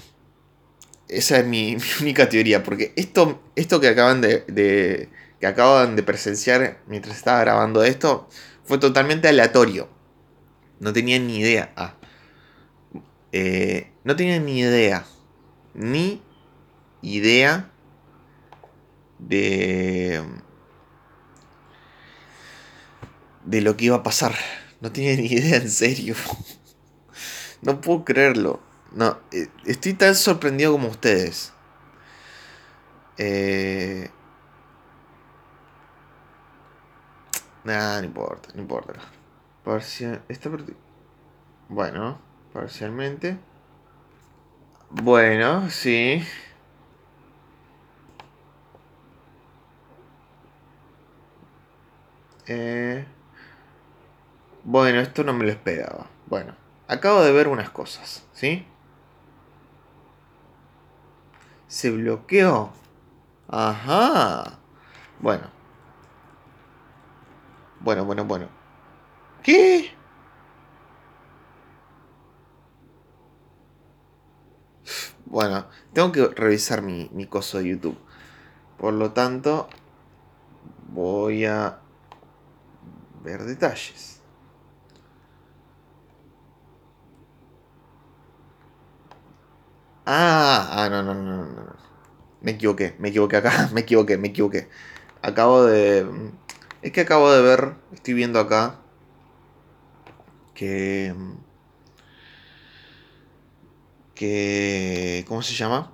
Esa 1.08 1.40
es 1.40 1.46
mi, 1.46 1.78
única 2.02 2.28
teoría, 2.28 2.64
porque 2.64 2.92
esto, 2.98 3.42
esto 3.56 3.80
que 3.80 3.88
acaban 3.88 4.22
de, 4.22 5.10
que 5.40 5.48
acaban 5.48 5.96
de 5.96 6.04
presenciar 6.04 6.82
mientras 6.88 7.16
estaba 7.16 7.40
grabando 7.40 7.84
esto 7.84 8.28
fue 8.66 8.78
totalmente 8.78 9.28
aleatorio. 9.28 9.88
No 10.80 10.92
tenía 10.92 11.20
ni 11.20 11.40
idea. 11.40 11.72
Ah. 11.76 11.96
Eh, 13.32 13.92
no 14.04 14.16
tenía 14.16 14.40
ni 14.40 14.60
idea. 14.60 15.06
Ni 15.74 16.22
idea 17.02 17.72
de 19.20 20.24
de 23.46 23.62
lo 23.62 23.78
que 23.78 23.86
iba 23.86 23.98
a 23.98 24.04
pasar. 24.04 24.36
No 24.82 24.92
tiene 24.92 25.22
ni 25.22 25.28
idea, 25.28 25.58
en 25.58 25.70
serio. 25.70 26.16
No 27.62 27.82
puedo 27.82 28.06
creerlo. 28.06 28.62
No, 28.92 29.20
eh, 29.32 29.48
estoy 29.66 29.94
tan 29.94 30.14
sorprendido 30.14 30.72
como 30.74 30.90
ustedes. 30.90 31.52
Eh... 33.18 34.10
Nada, 37.66 38.00
no 38.00 38.06
importa, 38.06 38.50
no 38.54 38.62
importa. 38.62 38.94
Parcial... 39.64 40.22
Bueno, 41.68 42.20
parcialmente. 42.54 43.40
Bueno, 44.92 45.68
sí. 45.72 46.24
Eh... 52.46 53.06
Bueno, 54.64 55.00
esto 55.00 55.24
no 55.24 55.34
me 55.34 55.46
lo 55.46 55.52
esperaba. 55.52 56.06
Bueno, 56.28 56.54
acabo 56.88 57.24
de 57.24 57.32
ver 57.32 57.48
unas 57.48 57.72
cosas, 57.72 58.28
¿sí? 58.34 58.68
Se 61.68 61.90
bloqueó. 61.90 62.72
Ajá. 63.48 64.60
Bueno. 65.20 65.55
Bueno, 67.86 68.04
bueno, 68.04 68.26
bueno. 68.26 68.50
¿Qué? 69.44 69.92
Bueno, 75.26 75.66
tengo 75.94 76.12
que 76.12 76.28
revisar 76.28 76.82
mi, 76.82 77.10
mi 77.14 77.26
coso 77.28 77.58
de 77.60 77.70
YouTube. 77.70 77.98
Por 78.78 78.94
lo 78.94 79.12
tanto, 79.12 79.70
voy 80.92 81.46
a 81.46 81.80
ver 83.24 83.44
detalles. 83.44 84.22
Ah, 90.06 90.70
ah, 90.72 90.90
no, 90.90 91.02
no, 91.04 91.14
no, 91.14 91.24
no, 91.24 91.46
no. 91.46 91.76
Me 92.42 92.52
equivoqué, 92.52 92.96
me 93.00 93.10
equivoqué 93.10 93.38
acá, 93.38 93.70
me 93.74 93.82
equivoqué, 93.82 94.18
me 94.18 94.30
equivoqué. 94.30 94.70
Acabo 95.22 95.66
de... 95.66 96.06
Es 96.86 96.92
que 96.92 97.02
acabo 97.02 97.32
de 97.32 97.42
ver, 97.42 97.74
estoy 97.94 98.14
viendo 98.14 98.40
acá 98.40 98.76
que... 100.54 101.16
que... 104.14 105.26
¿Cómo 105.28 105.42
se 105.42 105.56
llama? 105.56 105.92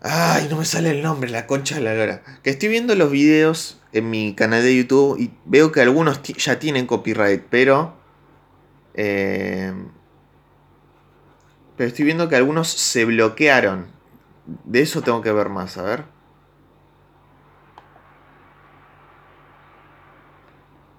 Ay, 0.00 0.48
no 0.50 0.56
me 0.56 0.64
sale 0.64 0.90
el 0.90 1.02
nombre, 1.02 1.30
la 1.30 1.46
concha 1.46 1.76
de 1.76 1.82
la 1.82 1.94
lora. 1.94 2.24
Que 2.42 2.50
estoy 2.50 2.68
viendo 2.68 2.96
los 2.96 3.12
videos 3.12 3.80
en 3.92 4.10
mi 4.10 4.34
canal 4.34 4.64
de 4.64 4.76
YouTube 4.76 5.16
y 5.20 5.30
veo 5.44 5.70
que 5.70 5.82
algunos 5.82 6.20
ya 6.20 6.58
tienen 6.58 6.88
copyright, 6.88 7.44
pero... 7.48 7.96
Eh, 8.94 9.72
pero 11.76 11.86
estoy 11.86 12.06
viendo 12.06 12.28
que 12.28 12.34
algunos 12.34 12.66
se 12.70 13.04
bloquearon. 13.04 13.86
De 14.64 14.80
eso 14.80 15.02
tengo 15.02 15.22
que 15.22 15.30
ver 15.30 15.48
más, 15.48 15.78
a 15.78 15.84
ver. 15.84 16.13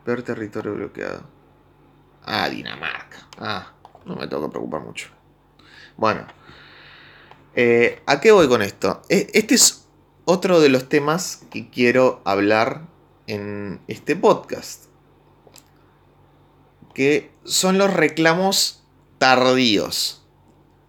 Ver 0.06 0.22
territorio 0.22 0.76
bloqueado. 0.76 1.24
Ah, 2.24 2.48
Dinamarca. 2.50 3.28
Ah, 3.40 3.74
no 4.06 4.16
me 4.16 4.28
tengo 4.28 4.44
que 4.44 4.52
preocupar 4.52 4.82
mucho. 4.82 5.10
Bueno. 5.98 6.28
Eh, 7.56 8.02
¿A 8.06 8.20
qué 8.20 8.32
voy 8.32 8.48
con 8.48 8.62
esto? 8.62 9.02
E, 9.10 9.28
este 9.34 9.56
es 9.56 9.88
otro 10.26 10.60
de 10.60 10.70
los 10.70 10.90
temas 10.90 11.46
que 11.50 11.70
quiero 11.70 12.22
hablar 12.26 12.82
en 13.28 13.82
este 13.88 14.16
podcast. 14.16 14.86
Que 16.94 17.32
son 17.44 17.78
los 17.78 17.94
reclamos 17.94 18.84
tardíos. 19.18 20.24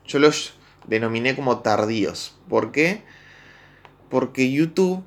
Yo 0.05 0.19
los 0.19 0.55
denominé 0.87 1.35
como 1.35 1.61
tardíos. 1.61 2.39
¿Por 2.49 2.71
qué? 2.71 3.03
Porque 4.11 4.53
YouTube 4.53 5.05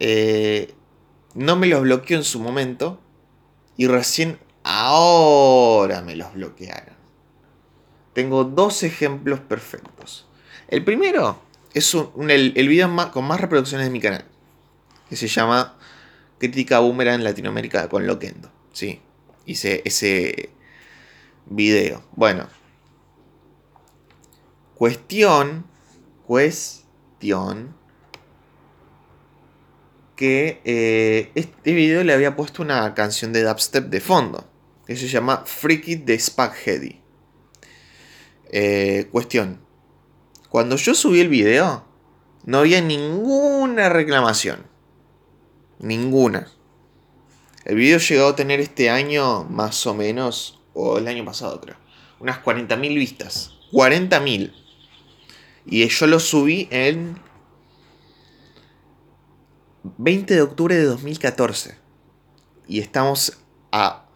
eh, 0.00 0.74
no 1.34 1.56
me 1.56 1.66
los 1.66 1.82
bloqueó 1.82 2.16
en 2.16 2.24
su 2.24 2.40
momento 2.40 3.00
y 3.76 3.86
recién 3.86 4.38
ahora 4.64 6.02
me 6.02 6.16
los 6.16 6.34
bloquearon. 6.34 6.94
Tengo 8.12 8.44
dos 8.44 8.82
ejemplos 8.82 9.40
perfectos. 9.40 10.26
El 10.68 10.84
primero 10.84 11.40
es 11.72 11.94
el, 11.94 12.68
video 12.68 13.10
con 13.12 13.24
más 13.24 13.40
reproducciones 13.40 13.86
de 13.86 13.92
mi 13.92 14.00
canal, 14.00 14.24
que 15.08 15.16
se 15.16 15.28
llama 15.28 15.76
Crítica 16.38 16.80
Boomerang 16.80 17.16
en 17.16 17.24
Latinoamérica 17.24 17.88
con 17.88 18.06
Loquendo. 18.06 18.50
Sí, 18.72 19.00
hice 19.46 19.82
ese 19.84 20.50
video. 21.46 22.02
Bueno, 22.12 22.46
Cuestión, 24.80 25.66
cuestión, 26.26 27.76
que 30.20 30.60
eh, 30.66 31.32
este 31.34 31.72
video 31.72 32.04
le 32.04 32.12
había 32.12 32.36
puesto 32.36 32.60
una 32.60 32.92
canción 32.92 33.32
de 33.32 33.42
dubstep 33.42 33.86
de 33.86 34.02
fondo, 34.02 34.46
que 34.86 34.94
se 34.94 35.08
llama 35.08 35.44
Freaky 35.46 35.94
de 35.94 36.18
Spaghetti. 36.18 37.00
Eh, 38.52 39.08
cuestión, 39.10 39.62
cuando 40.50 40.76
yo 40.76 40.94
subí 40.94 41.20
el 41.20 41.28
video, 41.28 41.86
no 42.44 42.58
había 42.58 42.82
ninguna 42.82 43.88
reclamación. 43.88 44.66
Ninguna. 45.78 46.52
El 47.64 47.76
video 47.76 47.98
llegó 47.98 48.26
a 48.26 48.36
tener 48.36 48.60
este 48.60 48.90
año 48.90 49.44
más 49.44 49.86
o 49.86 49.94
menos, 49.94 50.60
o 50.74 50.98
el 50.98 51.08
año 51.08 51.24
pasado 51.24 51.62
creo, 51.62 51.76
unas 52.18 52.44
40.000 52.44 52.94
vistas. 52.94 53.52
40.000. 53.72 54.52
Y 55.64 55.88
yo 55.88 56.06
lo 56.06 56.20
subí 56.20 56.68
en 56.70 57.18
20 59.82 60.34
de 60.34 60.42
octubre 60.42 60.76
de 60.76 60.84
2014. 60.84 61.76
Y 62.66 62.80
estamos 62.80 63.38
a 63.72 64.06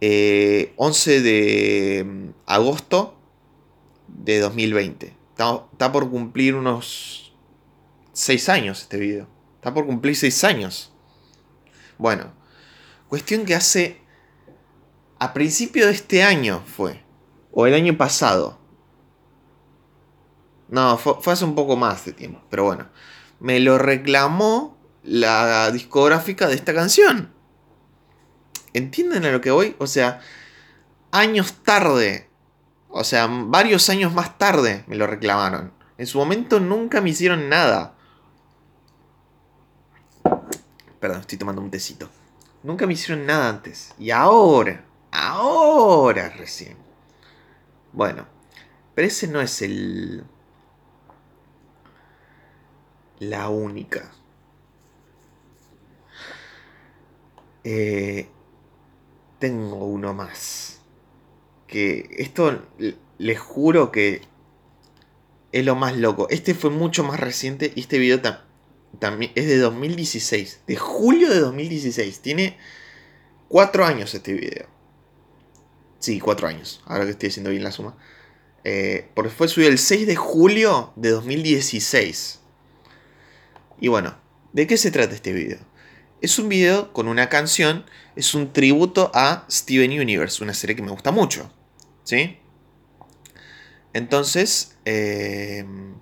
eh, 0.00 1.20
de 1.20 2.04
mm, 2.04 2.30
agosto 2.46 3.18
de 4.08 4.40
2020. 4.40 5.16
Está, 5.30 5.92
por 5.92 6.10
cumplir 6.10 6.54
unos 6.54 7.34
6 8.12 8.48
años 8.48 8.82
este 8.82 8.98
video. 8.98 9.28
Está 9.56 9.74
por 9.74 9.86
cumplir 9.86 10.16
6 10.16 10.44
años. 10.44 10.92
Bueno, 11.98 12.32
cuestión 13.08 13.44
que 13.44 13.54
hace... 13.54 14.00
A 15.18 15.32
principio 15.32 15.86
de 15.86 15.92
este 15.92 16.22
año 16.22 16.62
fue. 16.66 17.02
O 17.52 17.66
el 17.66 17.72
año 17.72 17.96
pasado. 17.96 18.58
No, 20.68 20.98
fue, 20.98 21.32
hace 21.32 21.44
un 21.44 21.54
poco 21.54 21.76
más 21.76 22.04
de 22.04 22.12
tiempo, 22.12 22.42
pero 22.50 22.64
bueno. 22.64 22.88
Me 23.40 23.60
lo 23.60 23.78
reclamó 23.78 24.75
la 25.06 25.70
discográfica 25.70 26.46
de 26.48 26.54
esta 26.54 26.74
canción. 26.74 27.32
¿Entienden 28.72 29.24
a 29.24 29.30
lo 29.30 29.40
que 29.40 29.50
voy? 29.50 29.74
O 29.78 29.86
sea, 29.86 30.20
años 31.10 31.54
tarde. 31.62 32.28
O 32.88 33.04
sea, 33.04 33.26
varios 33.26 33.88
años 33.88 34.12
más 34.12 34.36
tarde 34.38 34.84
me 34.86 34.96
lo 34.96 35.06
reclamaron. 35.06 35.72
En 35.98 36.06
su 36.06 36.18
momento 36.18 36.60
nunca 36.60 37.00
me 37.00 37.10
hicieron 37.10 37.48
nada. 37.48 37.94
Perdón, 41.00 41.20
estoy 41.20 41.38
tomando 41.38 41.62
un 41.62 41.70
tecito. 41.70 42.10
Nunca 42.62 42.86
me 42.86 42.94
hicieron 42.94 43.26
nada 43.26 43.48
antes. 43.48 43.94
Y 43.98 44.10
ahora, 44.10 44.84
ahora 45.10 46.28
recién. 46.30 46.76
Bueno, 47.92 48.26
pero 48.94 49.08
ese 49.08 49.28
no 49.28 49.40
es 49.40 49.62
el, 49.62 50.24
la 53.18 53.48
única. 53.48 54.10
Eh, 57.68 58.28
tengo 59.40 59.84
uno 59.86 60.14
más. 60.14 60.80
Que 61.66 62.08
esto 62.16 62.62
les 63.18 63.40
juro 63.40 63.90
que 63.90 64.22
es 65.50 65.64
lo 65.64 65.74
más 65.74 65.96
loco. 65.96 66.28
Este 66.30 66.54
fue 66.54 66.70
mucho 66.70 67.02
más 67.02 67.18
reciente 67.18 67.72
y 67.74 67.80
este 67.80 67.98
video 67.98 68.20
también 69.00 69.32
es 69.34 69.48
de 69.48 69.58
2016. 69.58 70.60
De 70.68 70.76
julio 70.76 71.28
de 71.28 71.40
2016. 71.40 72.20
Tiene 72.20 72.56
cuatro 73.48 73.84
años 73.84 74.14
este 74.14 74.34
video. 74.34 74.68
Sí, 75.98 76.20
cuatro 76.20 76.46
años. 76.46 76.84
Ahora 76.86 77.04
que 77.04 77.10
estoy 77.10 77.30
haciendo 77.30 77.50
bien 77.50 77.64
la 77.64 77.72
suma. 77.72 77.96
Eh, 78.62 79.10
porque 79.14 79.30
fue 79.30 79.48
subido 79.48 79.70
el 79.70 79.78
6 79.78 80.06
de 80.06 80.14
julio 80.14 80.92
de 80.94 81.10
2016. 81.10 82.38
Y 83.80 83.88
bueno, 83.88 84.16
¿de 84.52 84.68
qué 84.68 84.76
se 84.76 84.92
trata 84.92 85.16
este 85.16 85.32
video? 85.32 85.58
Es 86.20 86.38
un 86.38 86.48
video 86.48 86.92
con 86.92 87.08
una 87.08 87.28
canción, 87.28 87.84
es 88.16 88.34
un 88.34 88.52
tributo 88.52 89.10
a 89.14 89.44
Steven 89.50 90.00
Universe, 90.00 90.42
una 90.42 90.54
serie 90.54 90.74
que 90.74 90.82
me 90.82 90.90
gusta 90.90 91.10
mucho. 91.10 91.52
¿Sí? 92.04 92.38
Entonces, 93.92 94.76
em, 94.84 95.94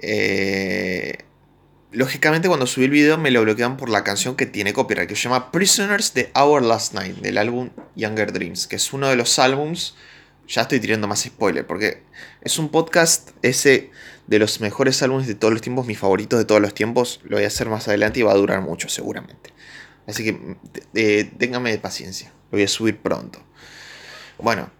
eh, 0.00 1.24
lógicamente 1.90 2.48
cuando 2.48 2.66
subí 2.66 2.84
el 2.84 2.90
video 2.90 3.16
me 3.16 3.30
lo 3.30 3.42
bloquean 3.42 3.76
por 3.76 3.88
la 3.88 4.04
canción 4.04 4.36
que 4.36 4.46
tiene 4.46 4.72
copyright, 4.72 5.08
que 5.08 5.16
se 5.16 5.22
llama 5.22 5.50
Prisoners 5.50 6.12
de 6.12 6.30
Our 6.34 6.62
Last 6.62 6.92
Night, 6.92 7.16
del 7.16 7.38
álbum 7.38 7.70
Younger 7.94 8.32
Dreams, 8.32 8.66
que 8.66 8.76
es 8.76 8.92
uno 8.92 9.08
de 9.08 9.16
los 9.16 9.38
álbums, 9.38 9.96
ya 10.46 10.62
estoy 10.62 10.80
tirando 10.80 11.08
más 11.08 11.22
spoiler, 11.22 11.66
porque 11.66 12.02
es 12.42 12.58
un 12.58 12.68
podcast 12.68 13.30
ese 13.42 13.90
de 14.26 14.38
los 14.38 14.60
mejores 14.60 15.02
álbumes 15.02 15.26
de 15.26 15.34
todos 15.34 15.52
los 15.52 15.62
tiempos, 15.62 15.86
mis 15.86 15.98
favoritos 15.98 16.38
de 16.38 16.44
todos 16.44 16.60
los 16.60 16.74
tiempos. 16.74 17.20
Lo 17.24 17.36
voy 17.36 17.44
a 17.44 17.48
hacer 17.48 17.68
más 17.68 17.88
adelante 17.88 18.20
y 18.20 18.22
va 18.22 18.32
a 18.32 18.36
durar 18.36 18.60
mucho 18.62 18.88
seguramente. 18.88 19.52
Así 20.06 20.24
que 20.24 20.56
eh, 20.94 21.30
téngame 21.38 21.76
paciencia. 21.78 22.32
Lo 22.50 22.56
voy 22.56 22.62
a 22.62 22.68
subir 22.68 22.98
pronto. 22.98 23.42
Bueno, 24.38 24.70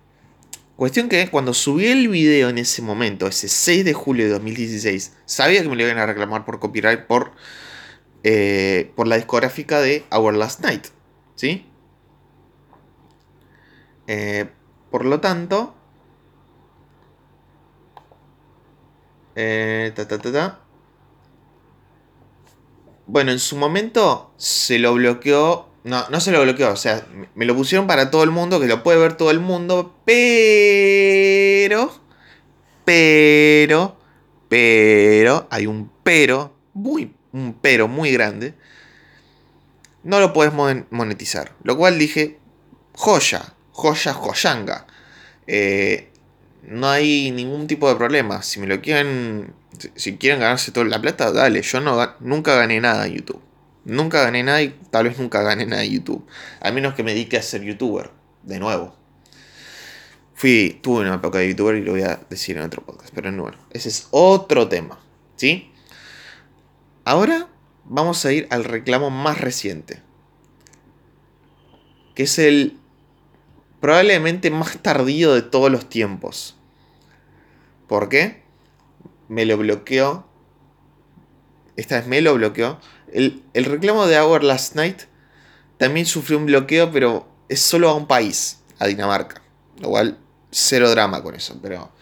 cuestión 0.77 1.09
que 1.09 1.29
cuando 1.31 1.55
subí 1.55 1.87
el 1.87 2.09
video 2.09 2.49
en 2.49 2.59
ese 2.59 2.83
momento, 2.83 3.27
ese 3.27 3.49
6 3.49 3.85
de 3.85 3.93
julio 3.93 4.27
de 4.27 4.33
2016, 4.33 5.13
sabía 5.25 5.63
que 5.63 5.69
me 5.69 5.77
lo 5.77 5.83
iban 5.83 5.99
a 5.99 6.07
reclamar 6.07 6.45
por 6.45 6.61
copyright 6.61 7.07
por, 7.07 7.33
eh, 8.23 8.93
por 8.95 9.09
la 9.09 9.17
discográfica 9.17 9.81
de 9.81 10.05
Our 10.13 10.35
Last 10.35 10.61
Night. 10.61 10.87
¿Sí? 11.35 11.67
Eh, 14.07 14.47
por 14.97 15.05
lo 15.05 15.21
tanto, 15.21 15.75
Eh, 19.39 19.93
bueno, 23.07 23.31
en 23.31 23.39
su 23.39 23.59
momento 23.59 24.33
se 24.39 24.79
lo 24.79 24.95
bloqueó. 24.95 25.69
No, 25.85 26.09
no 26.09 26.21
se 26.21 26.33
lo 26.33 26.41
bloqueó. 26.41 26.73
O 26.73 26.77
sea, 26.77 27.07
me 27.35 27.45
lo 27.45 27.55
pusieron 27.55 27.87
para 27.87 28.11
todo 28.11 28.25
el 28.25 28.31
mundo, 28.31 28.59
que 28.59 28.69
lo 28.69 28.83
puede 28.83 28.99
ver 28.99 29.19
todo 29.19 29.31
el 29.31 29.41
mundo. 29.41 29.95
Pero. 30.07 31.93
Pero. 32.87 33.99
Pero. 34.49 35.47
Hay 35.51 35.67
un 35.67 35.91
pero. 36.03 36.55
Muy. 36.73 37.15
Un 37.33 37.59
pero 37.61 37.87
muy 37.87 38.13
grande. 38.13 38.55
No 40.05 40.21
lo 40.21 40.33
puedes 40.33 40.55
monetizar. 40.55 41.53
Lo 41.63 41.77
cual 41.77 41.99
dije. 41.99 42.39
joya, 42.95 43.56
joya, 43.77 44.15
joyanga. 44.15 44.87
Eh, 45.47 46.09
no 46.63 46.89
hay 46.89 47.31
ningún 47.31 47.67
tipo 47.67 47.89
de 47.89 47.97
problema. 47.97 48.43
Si 48.43 48.59
me 48.59 48.67
lo 48.67 48.81
quieren, 48.81 49.55
si 49.95 50.17
quieren 50.17 50.41
ganarse 50.41 50.73
toda 50.73 50.87
la 50.87 51.01
plata, 51.01 51.31
dale. 51.31 51.63
Yo 51.63 51.81
no, 51.81 52.15
nunca 52.21 52.57
gané 52.57 52.81
nada 52.81 53.07
en 53.07 53.15
YouTube. 53.15 53.43
Nunca 53.85 54.23
gané 54.23 54.43
nada 54.43 54.63
y 54.63 54.71
tal 54.91 55.05
vez 55.09 55.19
nunca 55.19 55.43
gané 55.43 55.67
nada 55.67 55.85
en 55.85 55.93
YouTube. 55.93 56.27
A 56.61 56.73
menos 56.73 56.95
que 56.95 57.05
me 57.05 57.13
dedique 57.13 57.37
a 57.37 57.43
ser 57.43 57.63
youtuber, 57.63 58.11
de 58.43 58.59
nuevo. 58.59 58.97
Fui, 60.35 60.81
tuve 60.83 61.03
una 61.03 61.15
época 61.15 61.39
de 61.39 61.49
youtuber 61.49 61.77
y 61.77 61.83
lo 61.83 61.93
voy 61.93 62.03
a 62.03 62.21
decir 62.29 62.57
en 62.57 62.65
otro 62.65 62.83
podcast. 62.83 63.15
Pero 63.15 63.31
bueno, 63.31 63.59
ese 63.71 63.89
es 63.89 64.09
otro 64.11 64.69
tema. 64.69 64.99
¿Sí? 65.37 65.71
Ahora 67.05 67.47
vamos 67.85 68.25
a 68.25 68.33
ir 68.33 68.49
al 68.51 68.65
reclamo 68.65 69.11
más 69.11 69.41
reciente. 69.41 70.03
Que 72.15 72.25
es 72.25 72.39
el 72.39 72.79
probablemente 73.81 74.51
más 74.51 74.79
tardío 74.79 75.35
de 75.35 75.43
todos 75.43 75.71
los 75.71 75.89
tiempos. 75.89 76.57
¿Por 77.87 78.09
qué? 78.09 78.43
Me 79.29 79.45
lo 79.45 79.57
bloqueó. 79.57 80.27
Esta 81.77 81.97
vez 81.97 82.07
me 82.07 82.21
lo 82.21 82.35
bloqueó. 82.35 82.79
El, 83.13 83.43
el 83.55 83.65
reclamo 83.65 84.07
de 84.07 84.19
Hour 84.19 84.45
Last 84.45 84.75
Night 84.75 85.03
también 85.79 86.07
sufrió 86.07 86.39
un 86.39 86.47
bloqueo, 86.47 86.91
pero 86.91 87.29
es 87.49 87.61
solo 87.61 87.89
a 87.89 87.95
un 87.95 88.07
país, 88.07 88.61
a 88.79 88.87
Dinamarca. 88.87 89.43
Lo 89.81 89.91
cual 89.91 90.19
cero 90.51 90.91
drama 90.91 91.23
con 91.23 91.35
eso, 91.35 91.59
pero 91.63 91.93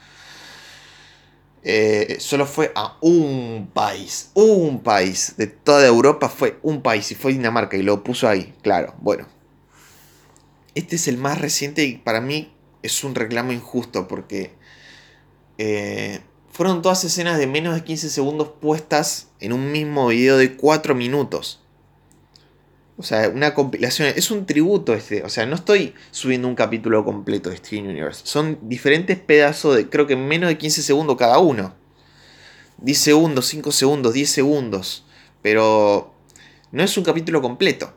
eh, 1.63 2.19
solo 2.21 2.47
fue 2.47 2.73
a 2.75 2.99
un 3.01 3.71
país, 3.73 4.31
un 4.35 4.83
país 4.83 5.35
de 5.37 5.47
toda 5.47 5.87
Europa 5.87 6.29
fue 6.29 6.59
un 6.63 6.83
país 6.83 7.11
y 7.11 7.15
fue 7.15 7.33
Dinamarca 7.33 7.77
y 7.77 7.83
lo 7.83 8.05
puso 8.05 8.29
ahí, 8.29 8.55
claro, 8.63 8.95
bueno. 8.99 9.27
Este 10.75 10.97
es 10.97 11.09
el 11.09 11.17
más 11.19 11.41
reciente 11.41 11.85
y 11.85 11.97
para 11.97 12.21
mí 12.21 12.53
es 12.83 13.05
un 13.05 13.15
reclamo 13.15 13.53
injusto 13.53 14.09
porque 14.09 14.53
eh, 15.59 16.21
fueron 16.51 16.83
todas 16.83 17.05
escenas 17.05 17.39
de 17.39 17.47
menos 17.47 17.75
de 17.75 17.85
15 17.85 18.11
segundos 18.11 18.51
puestas 18.61 19.29
en 19.41 19.53
un 19.53 19.73
mismo 19.73 20.09
video 20.09 20.37
de 20.37 20.57
4 20.57 20.95
minutos. 20.95 21.61
O 22.97 23.03
sea, 23.03 23.29
una 23.29 23.55
compilación. 23.55 24.13
Es 24.15 24.31
un 24.31 24.47
tributo 24.47 24.95
este. 24.95 25.25
O 25.25 25.29
sea, 25.29 25.47
no 25.47 25.57
estoy 25.57 25.95
subiendo 26.13 26.47
un 26.47 26.55
capítulo 26.55 27.05
completo 27.05 27.51
de 27.51 27.57
Steven 27.57 27.89
Universe. 27.89 28.23
Son 28.25 28.59
diferentes 28.63 29.19
pedazos 29.19 29.77
de, 29.77 29.89
creo 29.89 30.07
que 30.07 30.15
menos 30.15 30.49
de 30.49 30.59
15 30.59 30.83
segundos 30.83 31.17
cada 31.17 31.39
uno. 31.39 31.75
10 32.79 32.99
segundos, 32.99 33.47
5 33.47 33.73
segundos, 33.73 34.13
10 34.13 34.31
segundos. 34.31 35.05
Pero 35.43 36.15
no 36.71 36.85
es 36.85 36.97
un 36.97 37.05
capítulo 37.05 37.43
completo. 37.43 37.93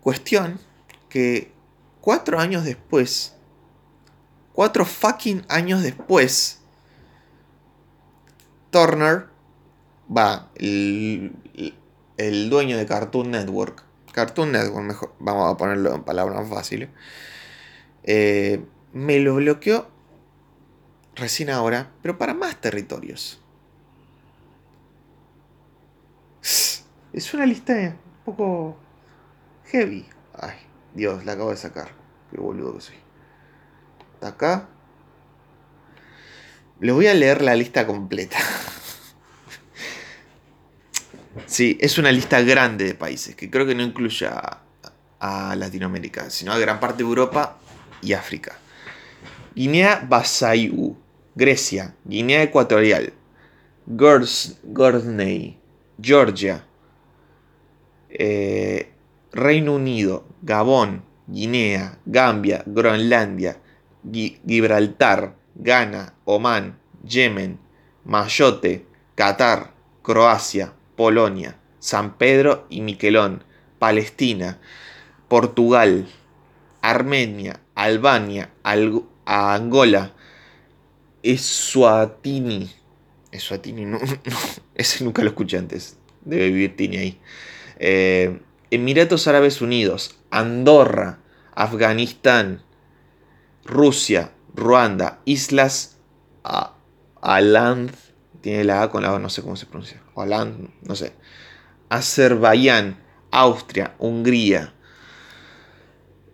Cuestión 0.00 0.58
que 1.08 1.52
4 2.00 2.38
años 2.38 2.64
después. 2.64 3.34
4 4.52 4.84
fucking 4.84 5.44
años 5.48 5.82
después. 5.82 6.60
Turner 8.70 9.28
va, 10.14 10.50
el, 10.56 11.32
el 12.18 12.50
dueño 12.50 12.76
de 12.76 12.86
Cartoon 12.86 13.30
Network, 13.30 13.84
Cartoon 14.12 14.52
Network, 14.52 14.84
mejor, 14.84 15.14
vamos 15.18 15.52
a 15.52 15.56
ponerlo 15.56 15.94
en 15.94 16.02
palabras 16.02 16.48
fáciles, 16.48 16.90
eh, 18.02 18.64
me 18.92 19.20
lo 19.20 19.36
bloqueó 19.36 19.88
recién 21.14 21.50
ahora, 21.50 21.90
pero 22.02 22.18
para 22.18 22.34
más 22.34 22.60
territorios. 22.60 23.40
Es 27.12 27.34
una 27.34 27.46
lista 27.46 27.74
un 27.74 28.24
poco 28.24 28.76
heavy. 29.70 30.06
Ay, 30.34 30.56
Dios, 30.94 31.24
la 31.24 31.32
acabo 31.32 31.50
de 31.50 31.56
sacar. 31.56 31.88
Qué 32.30 32.38
boludo 32.38 32.74
que 32.74 32.80
soy. 32.80 32.96
Está 34.14 34.28
acá. 34.28 34.68
Le 36.80 36.92
voy 36.92 37.06
a 37.06 37.14
leer 37.14 37.42
la 37.42 37.54
lista 37.54 37.86
completa. 37.86 38.38
Sí, 41.46 41.78
es 41.80 41.98
una 41.98 42.10
lista 42.10 42.40
grande 42.42 42.84
de 42.84 42.94
países, 42.94 43.36
que 43.36 43.48
creo 43.48 43.64
que 43.64 43.74
no 43.74 43.82
incluye 43.82 44.26
a, 44.26 44.60
Latinoamérica, 45.56 46.30
sino 46.30 46.52
a 46.52 46.58
gran 46.58 46.78
parte 46.78 47.02
de 47.02 47.08
Europa 47.08 47.58
y 48.02 48.12
África. 48.12 48.58
Guinea 49.54 50.04
Basaiu, 50.08 50.96
Grecia, 51.34 51.94
Guinea 52.04 52.42
Ecuatorial, 52.42 53.12
Guernsey, 53.86 55.58
Georgia, 56.00 56.64
eh, 58.10 58.92
Reino 59.32 59.74
Unido, 59.74 60.26
Gabón, 60.42 61.04
Guinea, 61.26 61.98
Gambia, 62.06 62.62
Groenlandia, 62.66 63.60
Gibraltar, 64.46 65.36
Ghana, 65.54 66.14
Omán, 66.24 66.78
Yemen, 67.04 67.58
Mayotte, 68.04 68.86
Qatar, 69.14 69.74
Croacia, 70.02 70.72
Polonia, 70.96 71.58
San 71.78 72.16
Pedro 72.16 72.66
y 72.70 72.80
Miquelón, 72.80 73.44
Palestina, 73.78 74.58
Portugal, 75.28 76.08
Armenia, 76.80 77.60
Albania, 77.74 78.50
Angola, 79.26 80.14
Eswatini. 81.22 82.70
Eswatini, 83.30 83.84
no, 83.84 83.98
ese 84.74 85.04
nunca 85.04 85.22
lo 85.22 85.28
escuché 85.28 85.58
antes. 85.58 85.98
Debe 86.24 86.46
vivir 86.46 86.76
Tini 86.76 86.96
ahí. 86.96 87.20
Eh, 87.78 88.40
Emiratos 88.70 89.26
Árabes 89.28 89.60
Unidos, 89.60 90.18
Andorra, 90.30 91.18
Afganistán, 91.54 92.62
Rusia, 93.64 94.32
Ruanda, 94.54 95.20
Islas 95.24 95.98
Aland, 97.20 97.92
tiene 98.40 98.64
la 98.64 98.82
A 98.82 98.90
con 98.90 99.02
la 99.02 99.12
O, 99.12 99.18
no 99.18 99.28
sé 99.30 99.42
cómo 99.42 99.56
se 99.56 99.66
pronuncia. 99.66 100.00
Holanda, 100.14 100.70
no 100.82 100.94
sé. 100.94 101.12
Azerbaiyán, 101.88 102.98
Austria, 103.30 103.94
Hungría. 103.98 104.74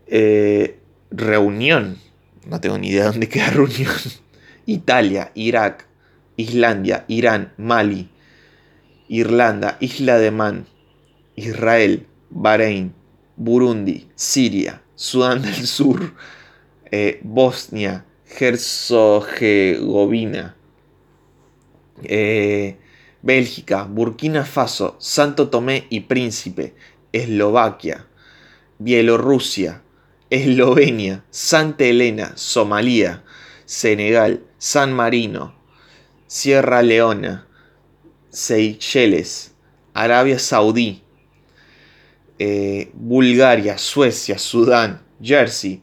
Eh, 0.06 0.80
Reunión, 1.10 1.98
no 2.46 2.60
tengo 2.60 2.78
ni 2.78 2.88
idea 2.88 3.04
de 3.04 3.10
dónde 3.10 3.28
queda 3.28 3.50
Reunión. 3.50 3.92
Italia, 4.66 5.30
Irak, 5.34 5.86
Islandia, 6.36 7.04
Irán, 7.08 7.52
Mali, 7.56 8.10
Irlanda, 9.08 9.76
Isla 9.80 10.18
de 10.18 10.30
Man, 10.30 10.66
Israel, 11.36 12.06
Bahrein, 12.34 12.92
Burundi, 13.36 14.08
Siria, 14.16 14.82
Sudán 14.96 15.40
del 15.40 15.66
Sur, 15.66 16.14
eh, 16.90 17.20
Bosnia, 17.22 18.04
Herzegovina, 18.38 20.56
eh, 22.02 22.76
Bélgica, 23.22 23.84
Burkina 23.84 24.44
Faso, 24.44 24.96
Santo 24.98 25.48
Tomé 25.48 25.86
y 25.90 26.00
Príncipe, 26.00 26.74
Eslovaquia, 27.12 28.08
Bielorrusia, 28.78 29.82
Eslovenia, 30.28 31.24
Santa 31.30 31.84
Elena, 31.84 32.32
Somalia, 32.36 33.22
Senegal, 33.64 34.42
San 34.58 34.92
Marino, 34.92 35.54
Sierra 36.26 36.82
Leona, 36.82 37.46
Seychelles, 38.30 39.52
Arabia 39.94 40.40
Saudí, 40.40 41.03
eh, 42.38 42.90
Bulgaria, 42.94 43.78
Suecia, 43.78 44.38
Sudán, 44.38 45.02
Jersey, 45.22 45.82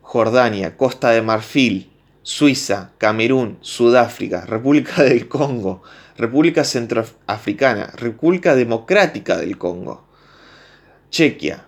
Jordania, 0.00 0.76
Costa 0.76 1.10
de 1.10 1.22
Marfil, 1.22 1.90
Suiza, 2.22 2.92
Camerún, 2.98 3.58
Sudáfrica, 3.60 4.46
República 4.46 5.02
del 5.02 5.28
Congo, 5.28 5.82
República 6.16 6.64
Centroafricana, 6.64 7.92
República 7.96 8.54
Democrática 8.54 9.36
del 9.36 9.58
Congo, 9.58 10.06
Chequia, 11.10 11.66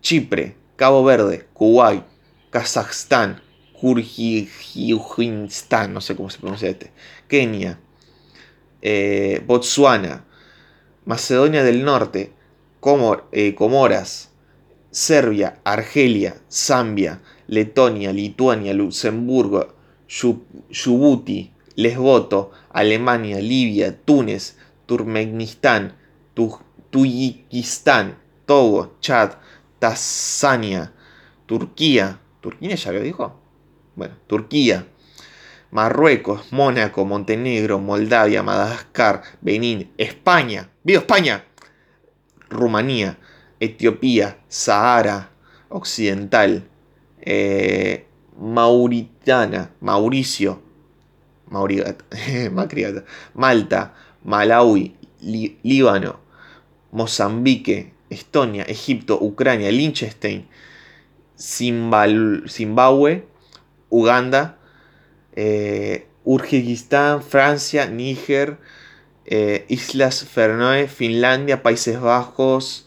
Chipre, 0.00 0.56
Cabo 0.76 1.04
Verde, 1.04 1.46
Kuwait, 1.52 2.04
Kazajstán, 2.50 3.42
Kurgistán, 3.72 5.92
no 5.92 6.00
sé 6.00 6.16
cómo 6.16 6.30
se 6.30 6.38
pronuncia 6.38 6.70
este, 6.70 6.90
Kenia, 7.28 7.78
eh, 8.82 9.40
Botsuana, 9.46 10.24
Macedonia 11.04 11.62
del 11.62 11.84
Norte, 11.84 12.32
eh, 13.32 13.54
Comoras, 13.54 14.30
Serbia, 14.90 15.60
Argelia, 15.64 16.36
Zambia, 16.50 17.20
Letonia, 17.46 18.12
Lituania, 18.12 18.72
Luxemburgo, 18.72 19.74
Djibouti, 20.08 21.52
Lesboto, 21.76 22.50
Alemania, 22.70 23.40
Libia, 23.40 23.96
Túnez, 24.04 24.56
Turkmenistán, 24.86 25.96
Tayikistán, 26.90 28.16
Togo, 28.46 28.96
Chad, 29.00 29.32
Tanzania, 29.78 30.92
Turquía, 31.46 32.20
¿Turquía 32.40 32.74
ya 32.76 32.92
lo 32.92 33.00
dijo? 33.00 33.40
Bueno, 33.96 34.14
Turquía, 34.26 34.86
Marruecos, 35.70 36.52
Mónaco, 36.52 37.04
Montenegro, 37.04 37.78
Moldavia, 37.78 38.42
Madagascar, 38.42 39.22
Benín, 39.40 39.92
España, 39.98 40.70
¡Viva 40.82 41.00
España! 41.00 41.44
Rumanía, 42.50 43.18
Etiopía, 43.60 44.38
Sahara 44.48 45.30
Occidental, 45.68 46.68
eh, 47.20 48.06
Mauritana, 48.38 49.70
Mauricio, 49.80 50.62
Malta, 53.34 53.94
Malawi, 54.24 54.94
Líbano, 55.20 56.20
Mozambique, 56.92 57.92
Estonia, 58.10 58.64
Egipto, 58.64 59.18
Ucrania, 59.20 59.70
Liechtenstein, 59.70 60.48
Zimbabue, 61.36 63.26
Uganda, 63.90 64.58
eh, 65.34 66.06
Francia, 67.22 67.86
Níger, 67.86 68.58
eh, 69.30 69.66
Islas 69.68 70.24
Fernoe, 70.24 70.88
Finlandia, 70.88 71.62
Países 71.62 72.00
Bajos, 72.00 72.86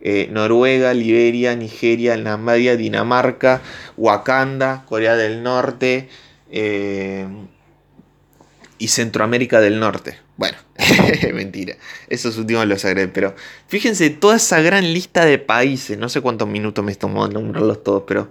eh, 0.00 0.26
Noruega, 0.32 0.94
Liberia, 0.94 1.54
Nigeria, 1.54 2.16
Namibia, 2.16 2.78
Dinamarca, 2.78 3.60
Wakanda, 3.98 4.86
Corea 4.88 5.16
del 5.16 5.42
Norte 5.42 6.08
eh, 6.50 7.26
y 8.78 8.88
Centroamérica 8.88 9.60
del 9.60 9.78
Norte. 9.78 10.18
Bueno, 10.38 10.56
mentira, 11.34 11.76
esos 12.08 12.38
últimos 12.38 12.66
los 12.66 12.82
agregué, 12.86 13.08
pero 13.08 13.34
fíjense 13.68 14.08
toda 14.08 14.36
esa 14.36 14.62
gran 14.62 14.94
lista 14.94 15.26
de 15.26 15.38
países, 15.38 15.98
no 15.98 16.08
sé 16.08 16.22
cuántos 16.22 16.48
minutos 16.48 16.82
me 16.82 16.94
tomó 16.94 17.28
nombrarlos 17.28 17.84
todos, 17.84 18.04
pero 18.06 18.30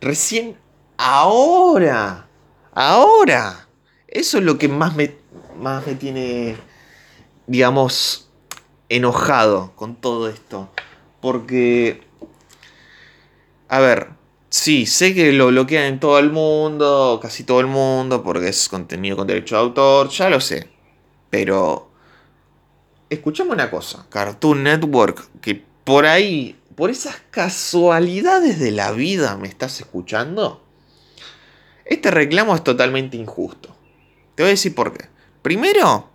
recién 0.00 0.54
ahora, 0.96 2.28
ahora, 2.70 3.66
eso 4.06 4.38
es 4.38 4.44
lo 4.44 4.58
que 4.58 4.68
más 4.68 4.94
me, 4.94 5.19
más 5.60 5.86
me 5.86 5.94
tiene, 5.94 6.56
digamos, 7.46 8.30
enojado 8.88 9.72
con 9.76 9.96
todo 9.96 10.28
esto. 10.28 10.70
Porque, 11.20 12.02
a 13.68 13.78
ver, 13.78 14.08
sí, 14.48 14.86
sé 14.86 15.14
que 15.14 15.32
lo 15.32 15.48
bloquean 15.48 15.84
en 15.84 16.00
todo 16.00 16.18
el 16.18 16.30
mundo, 16.30 17.18
casi 17.22 17.44
todo 17.44 17.60
el 17.60 17.66
mundo, 17.66 18.22
porque 18.22 18.48
es 18.48 18.68
contenido 18.68 19.16
con 19.16 19.26
derecho 19.26 19.56
de 19.56 19.60
autor, 19.62 20.08
ya 20.08 20.28
lo 20.30 20.40
sé. 20.40 20.68
Pero, 21.30 21.90
escuchame 23.08 23.52
una 23.52 23.70
cosa, 23.70 24.06
Cartoon 24.08 24.64
Network, 24.64 25.28
que 25.40 25.64
por 25.84 26.06
ahí, 26.06 26.58
por 26.74 26.90
esas 26.90 27.16
casualidades 27.30 28.58
de 28.58 28.70
la 28.70 28.92
vida 28.92 29.36
me 29.36 29.48
estás 29.48 29.80
escuchando, 29.80 30.64
este 31.84 32.10
reclamo 32.10 32.54
es 32.54 32.64
totalmente 32.64 33.16
injusto. 33.16 33.76
Te 34.34 34.42
voy 34.44 34.50
a 34.50 34.52
decir 34.52 34.74
por 34.74 34.96
qué. 34.96 35.08
Primero, 35.42 36.10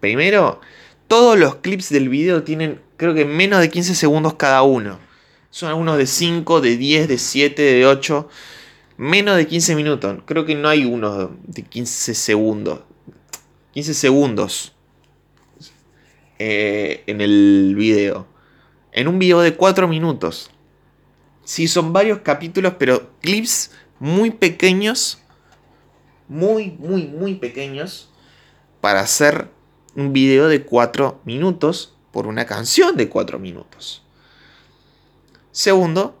primero, 0.00 0.60
todos 1.06 1.38
los 1.38 1.56
clips 1.56 1.90
del 1.90 2.08
video 2.08 2.44
tienen, 2.44 2.80
creo 2.96 3.14
que 3.14 3.24
menos 3.24 3.60
de 3.60 3.70
15 3.70 3.94
segundos 3.94 4.34
cada 4.34 4.62
uno. 4.62 4.98
Son 5.50 5.68
algunos 5.68 5.96
de 5.98 6.06
5, 6.06 6.60
de 6.60 6.76
10, 6.76 7.08
de 7.08 7.18
7, 7.18 7.62
de 7.62 7.86
8. 7.86 8.28
Menos 8.96 9.36
de 9.36 9.46
15 9.46 9.74
minutos. 9.74 10.22
Creo 10.26 10.44
que 10.44 10.54
no 10.54 10.68
hay 10.68 10.84
uno 10.84 11.36
de 11.44 11.62
15 11.62 12.14
segundos. 12.14 12.80
15 13.72 13.94
segundos. 13.94 14.74
eh, 16.38 17.02
en 17.06 17.20
el 17.20 17.74
video. 17.76 18.26
En 18.92 19.08
un 19.08 19.18
video 19.18 19.40
de 19.40 19.54
4 19.54 19.88
minutos. 19.88 20.50
Sí, 21.44 21.66
son 21.68 21.92
varios 21.92 22.18
capítulos, 22.20 22.74
pero 22.78 23.10
clips 23.20 23.72
muy 23.98 24.30
pequeños. 24.30 25.18
Muy, 26.28 26.70
muy, 26.78 27.06
muy 27.06 27.34
pequeños. 27.36 28.07
Para 28.88 29.00
hacer 29.00 29.50
un 29.96 30.14
video 30.14 30.48
de 30.48 30.64
4 30.64 31.20
minutos 31.26 31.94
por 32.10 32.26
una 32.26 32.46
canción 32.46 32.96
de 32.96 33.10
4 33.10 33.38
minutos. 33.38 34.02
Segundo, 35.52 36.18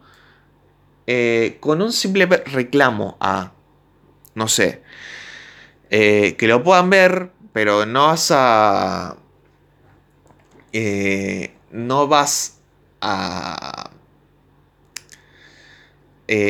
eh, 1.06 1.56
con 1.60 1.80
un 1.80 1.94
simple 1.94 2.26
reclamo 2.26 3.16
a, 3.20 3.54
no 4.34 4.48
sé, 4.48 4.82
eh, 5.88 6.36
que 6.36 6.46
lo 6.46 6.62
puedan 6.62 6.90
ver, 6.90 7.30
pero 7.54 7.86
no 7.86 8.08
vas 8.08 8.30
a... 8.32 9.16
eh, 10.74 11.54
no 11.70 12.06
vas 12.06 12.60
a... 13.00 13.92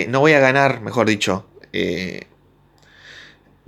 no 0.09 0.19
voy 0.19 0.33
a 0.33 0.41
ganar, 0.41 0.81
mejor 0.81 1.07
dicho, 1.07 1.47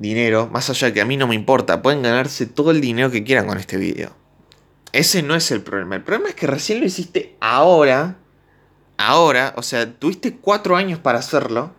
dinero, 0.00 0.48
más 0.50 0.70
allá 0.70 0.88
de 0.88 0.94
que 0.94 1.00
a 1.02 1.04
mí 1.04 1.16
no 1.16 1.28
me 1.28 1.34
importa, 1.34 1.82
pueden 1.82 2.02
ganarse 2.02 2.46
todo 2.46 2.70
el 2.70 2.80
dinero 2.80 3.10
que 3.10 3.22
quieran 3.22 3.46
con 3.46 3.58
este 3.58 3.76
video. 3.76 4.16
Ese 4.92 5.22
no 5.22 5.36
es 5.36 5.50
el 5.50 5.60
problema. 5.62 5.94
El 5.94 6.02
problema 6.02 6.30
es 6.30 6.34
que 6.34 6.46
recién 6.46 6.80
lo 6.80 6.86
hiciste 6.86 7.36
ahora. 7.38 8.16
Ahora, 8.96 9.54
o 9.56 9.62
sea, 9.62 9.92
tuviste 9.92 10.36
cuatro 10.36 10.74
años 10.76 10.98
para 10.98 11.18
hacerlo. 11.18 11.72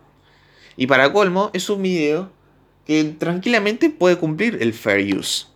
Y 0.76 0.86
para 0.86 1.12
colmo, 1.12 1.50
es 1.52 1.68
un 1.68 1.82
video 1.82 2.30
que 2.86 3.04
tranquilamente 3.04 3.90
puede 3.90 4.16
cumplir 4.16 4.58
el 4.60 4.72
fair 4.72 5.16
use. 5.16 5.46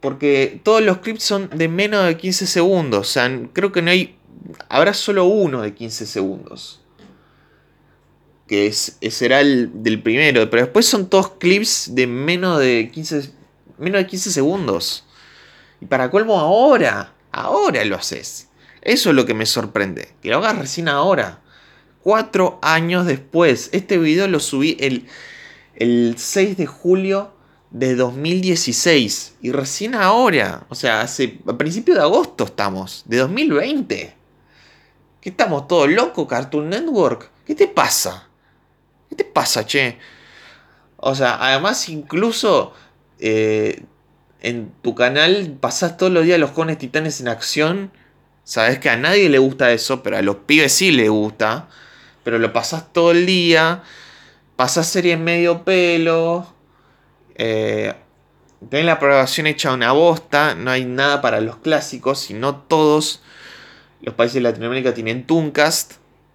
Porque 0.00 0.60
todos 0.62 0.82
los 0.82 0.98
clips 0.98 1.24
son 1.24 1.50
de 1.50 1.68
menos 1.68 2.06
de 2.06 2.16
15 2.16 2.46
segundos. 2.46 3.00
O 3.00 3.10
sea, 3.10 3.30
creo 3.52 3.72
que 3.72 3.82
no 3.82 3.90
hay. 3.90 4.16
Habrá 4.68 4.94
solo 4.94 5.24
uno 5.24 5.62
de 5.62 5.74
15 5.74 6.06
segundos. 6.06 6.80
Que 8.46 8.66
es, 8.66 8.98
será 9.10 9.40
el 9.40 9.82
del 9.82 10.02
primero. 10.02 10.48
Pero 10.50 10.64
después 10.64 10.86
son 10.86 11.08
todos 11.08 11.32
clips 11.38 11.94
de 11.94 12.06
menos 12.06 12.60
de 12.60 12.90
15, 12.92 13.30
menos 13.78 14.00
de 14.00 14.06
15 14.06 14.30
segundos. 14.30 15.04
Y 15.80 15.86
para 15.86 16.10
colmo 16.10 16.38
ahora, 16.38 17.12
ahora 17.32 17.84
lo 17.84 17.96
haces. 17.96 18.48
Eso 18.82 19.10
es 19.10 19.16
lo 19.16 19.26
que 19.26 19.34
me 19.34 19.46
sorprende. 19.46 20.10
Que 20.22 20.30
lo 20.30 20.38
hagas 20.38 20.58
recién 20.58 20.88
ahora. 20.88 21.40
Cuatro 22.02 22.58
años 22.62 23.04
después. 23.04 23.68
Este 23.72 23.98
video 23.98 24.28
lo 24.28 24.38
subí 24.38 24.76
el, 24.80 25.06
el 25.74 26.14
6 26.16 26.56
de 26.56 26.66
julio 26.66 27.32
de 27.70 27.96
2016. 27.96 29.34
Y 29.42 29.50
recién 29.50 29.94
ahora. 29.96 30.66
O 30.68 30.74
sea, 30.74 31.00
hace, 31.00 31.40
a 31.46 31.58
principios 31.58 31.96
de 31.98 32.04
agosto 32.04 32.44
estamos. 32.44 33.02
De 33.06 33.16
2020. 33.18 34.14
¿Qué 35.20 35.30
estamos 35.30 35.66
todos 35.66 35.90
locos, 35.90 36.28
Cartoon 36.28 36.70
Network? 36.70 37.30
¿Qué 37.44 37.56
te 37.56 37.66
pasa? 37.66 38.25
¿Qué 39.08 39.16
te 39.16 39.24
pasa, 39.24 39.66
che? 39.66 39.98
O 40.96 41.14
sea, 41.14 41.36
además 41.40 41.88
incluso... 41.88 42.72
eh, 43.18 43.84
en 44.42 44.70
tu 44.82 44.94
canal 44.94 45.56
pasás 45.60 45.96
todos 45.96 46.12
los 46.12 46.24
días 46.24 46.38
los 46.38 46.50
jóvenes 46.50 46.78
titanes 46.78 47.20
en 47.20 47.28
acción. 47.28 47.90
Sabes 48.44 48.78
que 48.78 48.90
a 48.90 48.96
nadie 48.96 49.28
le 49.28 49.38
gusta 49.38 49.72
eso, 49.72 50.04
pero 50.04 50.18
a 50.18 50.22
los 50.22 50.36
pibes 50.36 50.72
sí 50.72 50.92
les 50.92 51.10
gusta. 51.10 51.68
Pero 52.22 52.38
lo 52.38 52.52
pasás 52.52 52.92
todo 52.92 53.10
el 53.10 53.26
día. 53.26 53.82
Pasás 54.54 54.86
series 54.86 55.18
medio 55.18 55.64
pelo. 55.64 56.46
Eh, 57.34 57.94
tenés 58.70 58.86
la 58.86 59.00
programación 59.00 59.48
hecha 59.48 59.72
una 59.72 59.90
bosta. 59.92 60.54
No 60.54 60.70
hay 60.70 60.84
nada 60.84 61.20
para 61.22 61.40
los 61.40 61.56
clásicos. 61.56 62.30
Y 62.30 62.34
no 62.34 62.54
todos 62.56 63.22
los 64.02 64.14
países 64.14 64.34
de 64.34 64.42
Latinoamérica 64.42 64.94
tienen 64.94 65.26
Tooncast. 65.26 65.94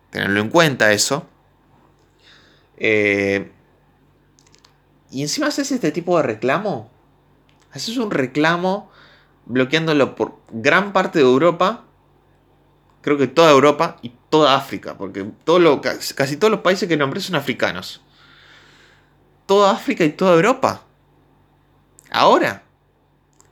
Tenerlo 0.09 0.41
en 0.41 0.49
cuenta 0.49 0.91
eso. 0.91 1.27
Eh, 2.83 3.51
y 5.11 5.21
encima 5.21 5.47
haces 5.47 5.71
este 5.71 5.91
tipo 5.91 6.17
de 6.17 6.23
reclamo. 6.23 6.89
Haces 7.71 7.95
un 7.97 8.09
reclamo 8.09 8.89
bloqueándolo 9.45 10.15
por 10.15 10.39
gran 10.51 10.91
parte 10.91 11.19
de 11.19 11.25
Europa. 11.25 11.85
Creo 13.01 13.19
que 13.19 13.27
toda 13.27 13.51
Europa 13.51 13.97
y 14.01 14.13
toda 14.29 14.55
África. 14.55 14.97
Porque 14.97 15.27
casi 16.15 16.37
todos 16.37 16.51
los 16.51 16.61
países 16.61 16.89
que 16.89 16.97
nombré 16.97 17.21
son 17.21 17.35
africanos. 17.35 18.01
Toda 19.45 19.71
África 19.71 20.03
y 20.03 20.09
toda 20.09 20.33
Europa. 20.33 20.83
Ahora. 22.09 22.63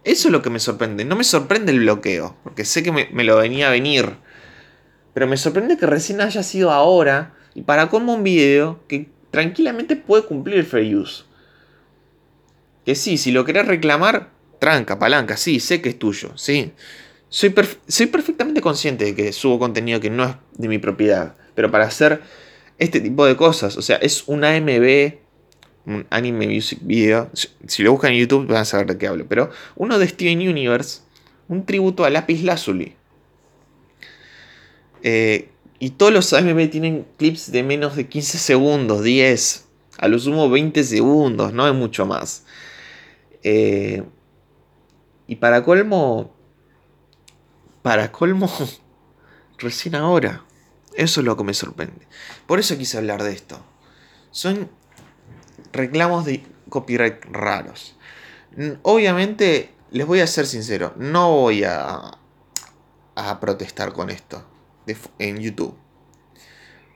Eso 0.03 0.29
es 0.29 0.31
lo 0.31 0.41
que 0.41 0.49
me 0.49 0.59
sorprende. 0.59 1.05
No 1.05 1.15
me 1.15 1.23
sorprende 1.23 1.71
el 1.71 1.81
bloqueo. 1.81 2.35
Porque 2.43 2.65
sé 2.65 2.81
que 2.81 2.91
me, 2.91 3.09
me 3.11 3.23
lo 3.23 3.37
venía 3.37 3.67
a 3.67 3.71
venir. 3.71 4.17
Pero 5.13 5.27
me 5.27 5.37
sorprende 5.37 5.77
que 5.77 5.85
recién 5.85 6.19
haya 6.19 6.41
sido 6.41 6.71
ahora. 6.71 7.35
Y 7.53 7.61
para 7.61 7.89
como 7.89 8.15
un 8.15 8.23
video 8.23 8.79
que 8.87 9.18
tranquilamente 9.31 9.95
puede 9.95 10.25
cumplir 10.25 10.57
el 10.57 10.65
fair 10.65 10.95
use. 10.95 11.23
Que 12.85 12.95
sí, 12.95 13.17
si 13.17 13.31
lo 13.31 13.45
querés 13.45 13.67
reclamar, 13.67 14.29
tranca, 14.59 14.99
palanca, 14.99 15.37
sí, 15.37 15.59
sé 15.59 15.81
que 15.81 15.89
es 15.89 15.99
tuyo, 15.99 16.31
sí. 16.35 16.73
Soy, 17.29 17.53
soy 17.87 18.07
perfectamente 18.07 18.61
consciente 18.61 19.05
de 19.05 19.15
que 19.15 19.31
subo 19.33 19.59
contenido 19.59 19.99
que 19.99 20.09
no 20.09 20.25
es 20.25 20.35
de 20.57 20.67
mi 20.67 20.79
propiedad. 20.79 21.35
Pero 21.53 21.69
para 21.69 21.85
hacer 21.85 22.21
este 22.77 23.01
tipo 23.01 23.25
de 23.25 23.35
cosas, 23.35 23.77
o 23.77 23.81
sea, 23.81 23.97
es 23.97 24.23
un 24.27 24.43
AMV, 24.43 25.13
un 25.85 26.07
Anime 26.09 26.47
Music 26.47 26.79
Video. 26.81 27.29
Si 27.67 27.83
lo 27.83 27.91
buscan 27.91 28.13
en 28.13 28.19
YouTube 28.19 28.47
van 28.47 28.61
a 28.61 28.65
saber 28.65 28.87
de 28.87 28.97
qué 28.97 29.07
hablo. 29.07 29.27
Pero 29.27 29.51
uno 29.75 29.99
de 29.99 30.07
Steven 30.07 30.39
Universe, 30.39 31.01
un 31.47 31.65
tributo 31.65 32.05
a 32.05 32.09
Lapis 32.09 32.43
Lazuli. 32.43 32.95
Eh, 35.03 35.49
y 35.79 35.91
todos 35.91 36.11
los 36.11 36.33
AMV 36.33 36.69
tienen 36.69 37.07
clips 37.17 37.51
de 37.51 37.63
menos 37.63 37.95
de 37.95 38.07
15 38.07 38.37
segundos, 38.37 39.01
10, 39.01 39.65
a 39.97 40.07
lo 40.09 40.19
sumo 40.19 40.49
20 40.49 40.83
segundos, 40.83 41.53
no 41.53 41.65
es 41.67 41.73
mucho 41.73 42.05
más. 42.05 42.43
Eh, 43.43 44.03
y 45.25 45.37
para 45.37 45.63
colmo, 45.63 46.35
para 47.81 48.11
colmo, 48.11 48.51
recién 49.57 49.95
ahora. 49.95 50.43
Eso 50.95 51.21
es 51.21 51.25
lo 51.25 51.37
que 51.37 51.45
me 51.45 51.53
sorprende. 51.53 52.07
Por 52.45 52.59
eso 52.59 52.77
quise 52.77 52.97
hablar 52.97 53.23
de 53.23 53.31
esto. 53.31 53.57
Son 54.31 54.69
reclamos 55.71 56.25
de 56.25 56.43
copyright 56.67 57.23
raros. 57.31 57.95
Obviamente, 58.81 59.71
les 59.91 60.05
voy 60.05 60.19
a 60.19 60.27
ser 60.27 60.45
sincero, 60.45 60.93
no 60.97 61.31
voy 61.31 61.63
a 61.63 62.17
protestar 63.39 63.93
con 63.93 64.09
esto 64.09 64.43
en 65.19 65.39
YouTube. 65.39 65.75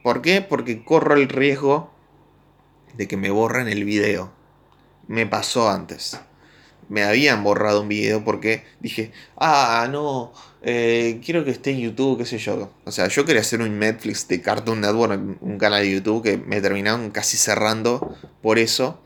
¿Por 0.04 0.22
qué? 0.22 0.42
Porque 0.42 0.84
corro 0.84 1.16
el 1.16 1.30
riesgo 1.30 1.92
de 2.96 3.08
que 3.08 3.18
me 3.18 3.32
borren 3.32 3.68
el 3.68 3.84
video. 3.86 4.32
Me 5.08 5.26
pasó 5.26 5.70
antes. 5.70 6.20
Me 6.90 7.04
habían 7.04 7.44
borrado 7.44 7.82
un 7.82 7.88
video 7.88 8.24
porque 8.24 8.66
dije, 8.82 9.12
ah, 9.38 9.88
no, 9.90 10.34
eh, 10.62 11.22
quiero 11.24 11.46
que 11.46 11.52
esté 11.52 11.72
en 11.72 11.80
YouTube, 11.80 12.18
qué 12.18 12.26
sé 12.26 12.38
yo. 12.38 12.72
O 12.86 12.92
sea, 12.92 13.08
yo 13.08 13.26
quería 13.26 13.42
hacer 13.42 13.62
un 13.62 13.80
Netflix 13.80 14.28
de 14.28 14.42
Cartoon 14.42 14.82
Network, 14.82 15.38
un 15.42 15.58
canal 15.58 15.82
de 15.82 15.92
YouTube 15.92 16.24
que 16.24 16.38
me 16.38 16.62
terminaron 16.62 17.10
casi 17.12 17.38
cerrando 17.38 18.16
por 18.42 18.60
eso. 18.60 19.02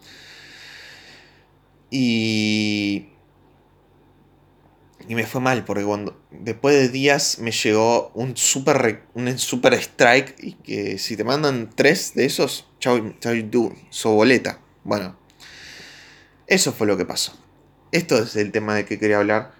Y 1.89 3.09
y 5.07 5.15
me 5.15 5.25
fue 5.25 5.39
mal, 5.39 5.63
porque 5.63 5.85
cuando 5.85 6.21
después 6.31 6.75
de 6.75 6.89
días 6.89 7.39
me 7.39 7.51
llegó 7.51 8.11
un 8.13 8.35
super, 8.35 9.03
un 9.13 9.37
super 9.37 9.73
strike 9.73 10.35
y 10.39 10.53
que 10.53 10.97
si 10.97 11.15
te 11.15 11.23
mandan 11.23 11.69
tres 11.73 12.13
de 12.13 12.25
esos, 12.25 12.67
chau, 12.79 13.13
chau 13.19 13.33
YouTube, 13.33 13.73
su 13.89 14.09
boleta. 14.09 14.59
Bueno, 14.83 15.17
eso 16.45 16.73
fue 16.73 16.87
lo 16.87 16.97
que 16.97 17.05
pasó. 17.05 17.37
Esto 17.93 18.17
es 18.17 18.35
el 18.35 18.51
tema 18.51 18.75
de 18.75 18.83
que 18.83 18.99
quería 18.99 19.19
hablar. 19.19 19.53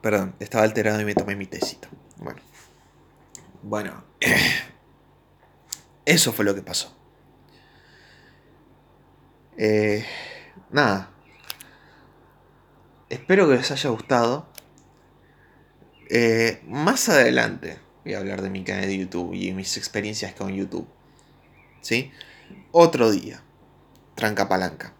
Perdón, 0.00 0.36
estaba 0.38 0.62
alterado 0.62 1.00
y 1.00 1.04
me 1.04 1.14
tomé 1.14 1.34
mi 1.34 1.46
tecito. 1.46 1.88
Bueno. 2.18 2.40
Bueno. 3.62 4.04
Eso 6.04 6.32
fue 6.32 6.44
lo 6.44 6.54
que 6.54 6.62
pasó. 6.62 6.96
Eh, 9.56 10.06
nada 10.70 11.17
espero 13.08 13.48
que 13.48 13.56
les 13.56 13.70
haya 13.70 13.90
gustado. 13.90 14.48
Eh, 16.10 16.62
más 16.66 17.08
adelante 17.08 17.78
voy 18.04 18.14
a 18.14 18.18
hablar 18.18 18.40
de 18.42 18.50
mi 18.50 18.64
canal 18.64 18.86
de 18.86 18.96
YouTube 18.96 19.34
y 19.34 19.52
mis 19.52 19.76
experiencias 19.76 20.34
con 20.34 20.54
YouTube. 20.54 20.88
¿Sí? 21.80 22.10
Otro 22.72 23.10
día. 23.10 23.42
Tranca 24.14 24.48
palanca. 24.48 24.94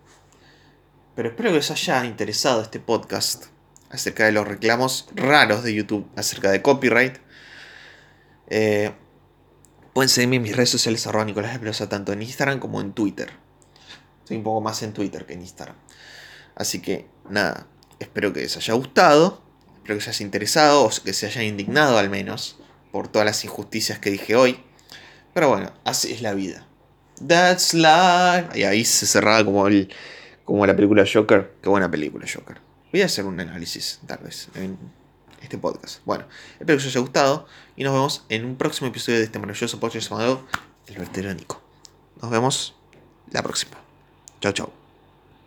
Pero 1.14 1.30
espero 1.30 1.50
que 1.50 1.56
les 1.56 1.70
haya 1.70 2.04
interesado 2.04 2.62
este 2.62 2.78
podcast 2.78 3.46
acerca 3.90 4.26
de 4.26 4.32
los 4.32 4.46
reclamos 4.46 5.08
raros 5.14 5.64
de 5.64 5.74
YouTube 5.74 6.08
acerca 6.14 6.50
de 6.50 6.62
copyright. 6.62 7.16
Eh, 8.48 8.92
pueden 9.92 10.08
seguirme 10.08 10.36
en 10.36 10.42
mis 10.42 10.54
redes 10.54 10.70
sociales 10.70 11.06
arroba 11.06 11.24
Nicolás 11.24 11.60
de 11.60 11.86
tanto 11.86 12.12
en 12.12 12.22
Instagram 12.22 12.60
como 12.60 12.80
en 12.80 12.92
Twitter. 12.92 13.30
Soy 14.24 14.36
un 14.36 14.42
poco 14.44 14.60
más 14.60 14.82
en 14.82 14.92
Twitter 14.92 15.26
que 15.26 15.32
en 15.32 15.40
Instagram. 15.40 15.76
Así 16.54 16.80
que 16.80 17.06
nada, 17.28 17.66
Espero 17.98 18.32
que 18.32 18.40
les 18.40 18.56
haya 18.56 18.74
gustado, 18.74 19.42
espero 19.76 19.96
que 19.96 20.04
se 20.04 20.10
haya 20.10 20.24
interesado 20.24 20.84
o 20.84 20.90
que 21.04 21.12
se 21.12 21.26
haya 21.26 21.42
indignado 21.42 21.98
al 21.98 22.10
menos 22.10 22.58
por 22.92 23.08
todas 23.08 23.26
las 23.26 23.44
injusticias 23.44 23.98
que 23.98 24.10
dije 24.10 24.36
hoy. 24.36 24.60
Pero 25.34 25.48
bueno, 25.48 25.72
así 25.84 26.12
es 26.12 26.22
la 26.22 26.34
vida. 26.34 26.66
That's 27.26 27.74
life. 27.74 28.58
Y 28.58 28.64
ahí 28.64 28.84
se 28.84 29.06
cerraba 29.06 29.44
como, 29.44 29.66
el, 29.66 29.92
como 30.44 30.66
la 30.66 30.74
película 30.74 31.04
Joker. 31.10 31.54
Qué 31.62 31.68
buena 31.68 31.90
película 31.90 32.26
Joker. 32.32 32.60
Voy 32.92 33.02
a 33.02 33.06
hacer 33.06 33.24
un 33.24 33.38
análisis, 33.38 34.00
tal 34.06 34.18
vez, 34.18 34.48
en 34.54 34.78
este 35.42 35.58
podcast. 35.58 36.00
Bueno, 36.04 36.26
espero 36.58 36.78
que 36.78 36.84
os 36.84 36.86
haya 36.86 37.00
gustado 37.00 37.46
y 37.76 37.84
nos 37.84 37.92
vemos 37.92 38.24
en 38.28 38.44
un 38.44 38.56
próximo 38.56 38.88
episodio 38.88 39.18
de 39.18 39.24
este 39.24 39.38
maravilloso 39.38 39.78
podcast 39.78 40.08
llamado 40.10 40.46
El 40.86 40.98
Vertero 40.98 41.32
Nico. 41.34 41.62
Nos 42.20 42.30
vemos 42.30 42.74
la 43.30 43.42
próxima. 43.42 43.76
Chao, 44.40 44.52
chao. 44.52 44.77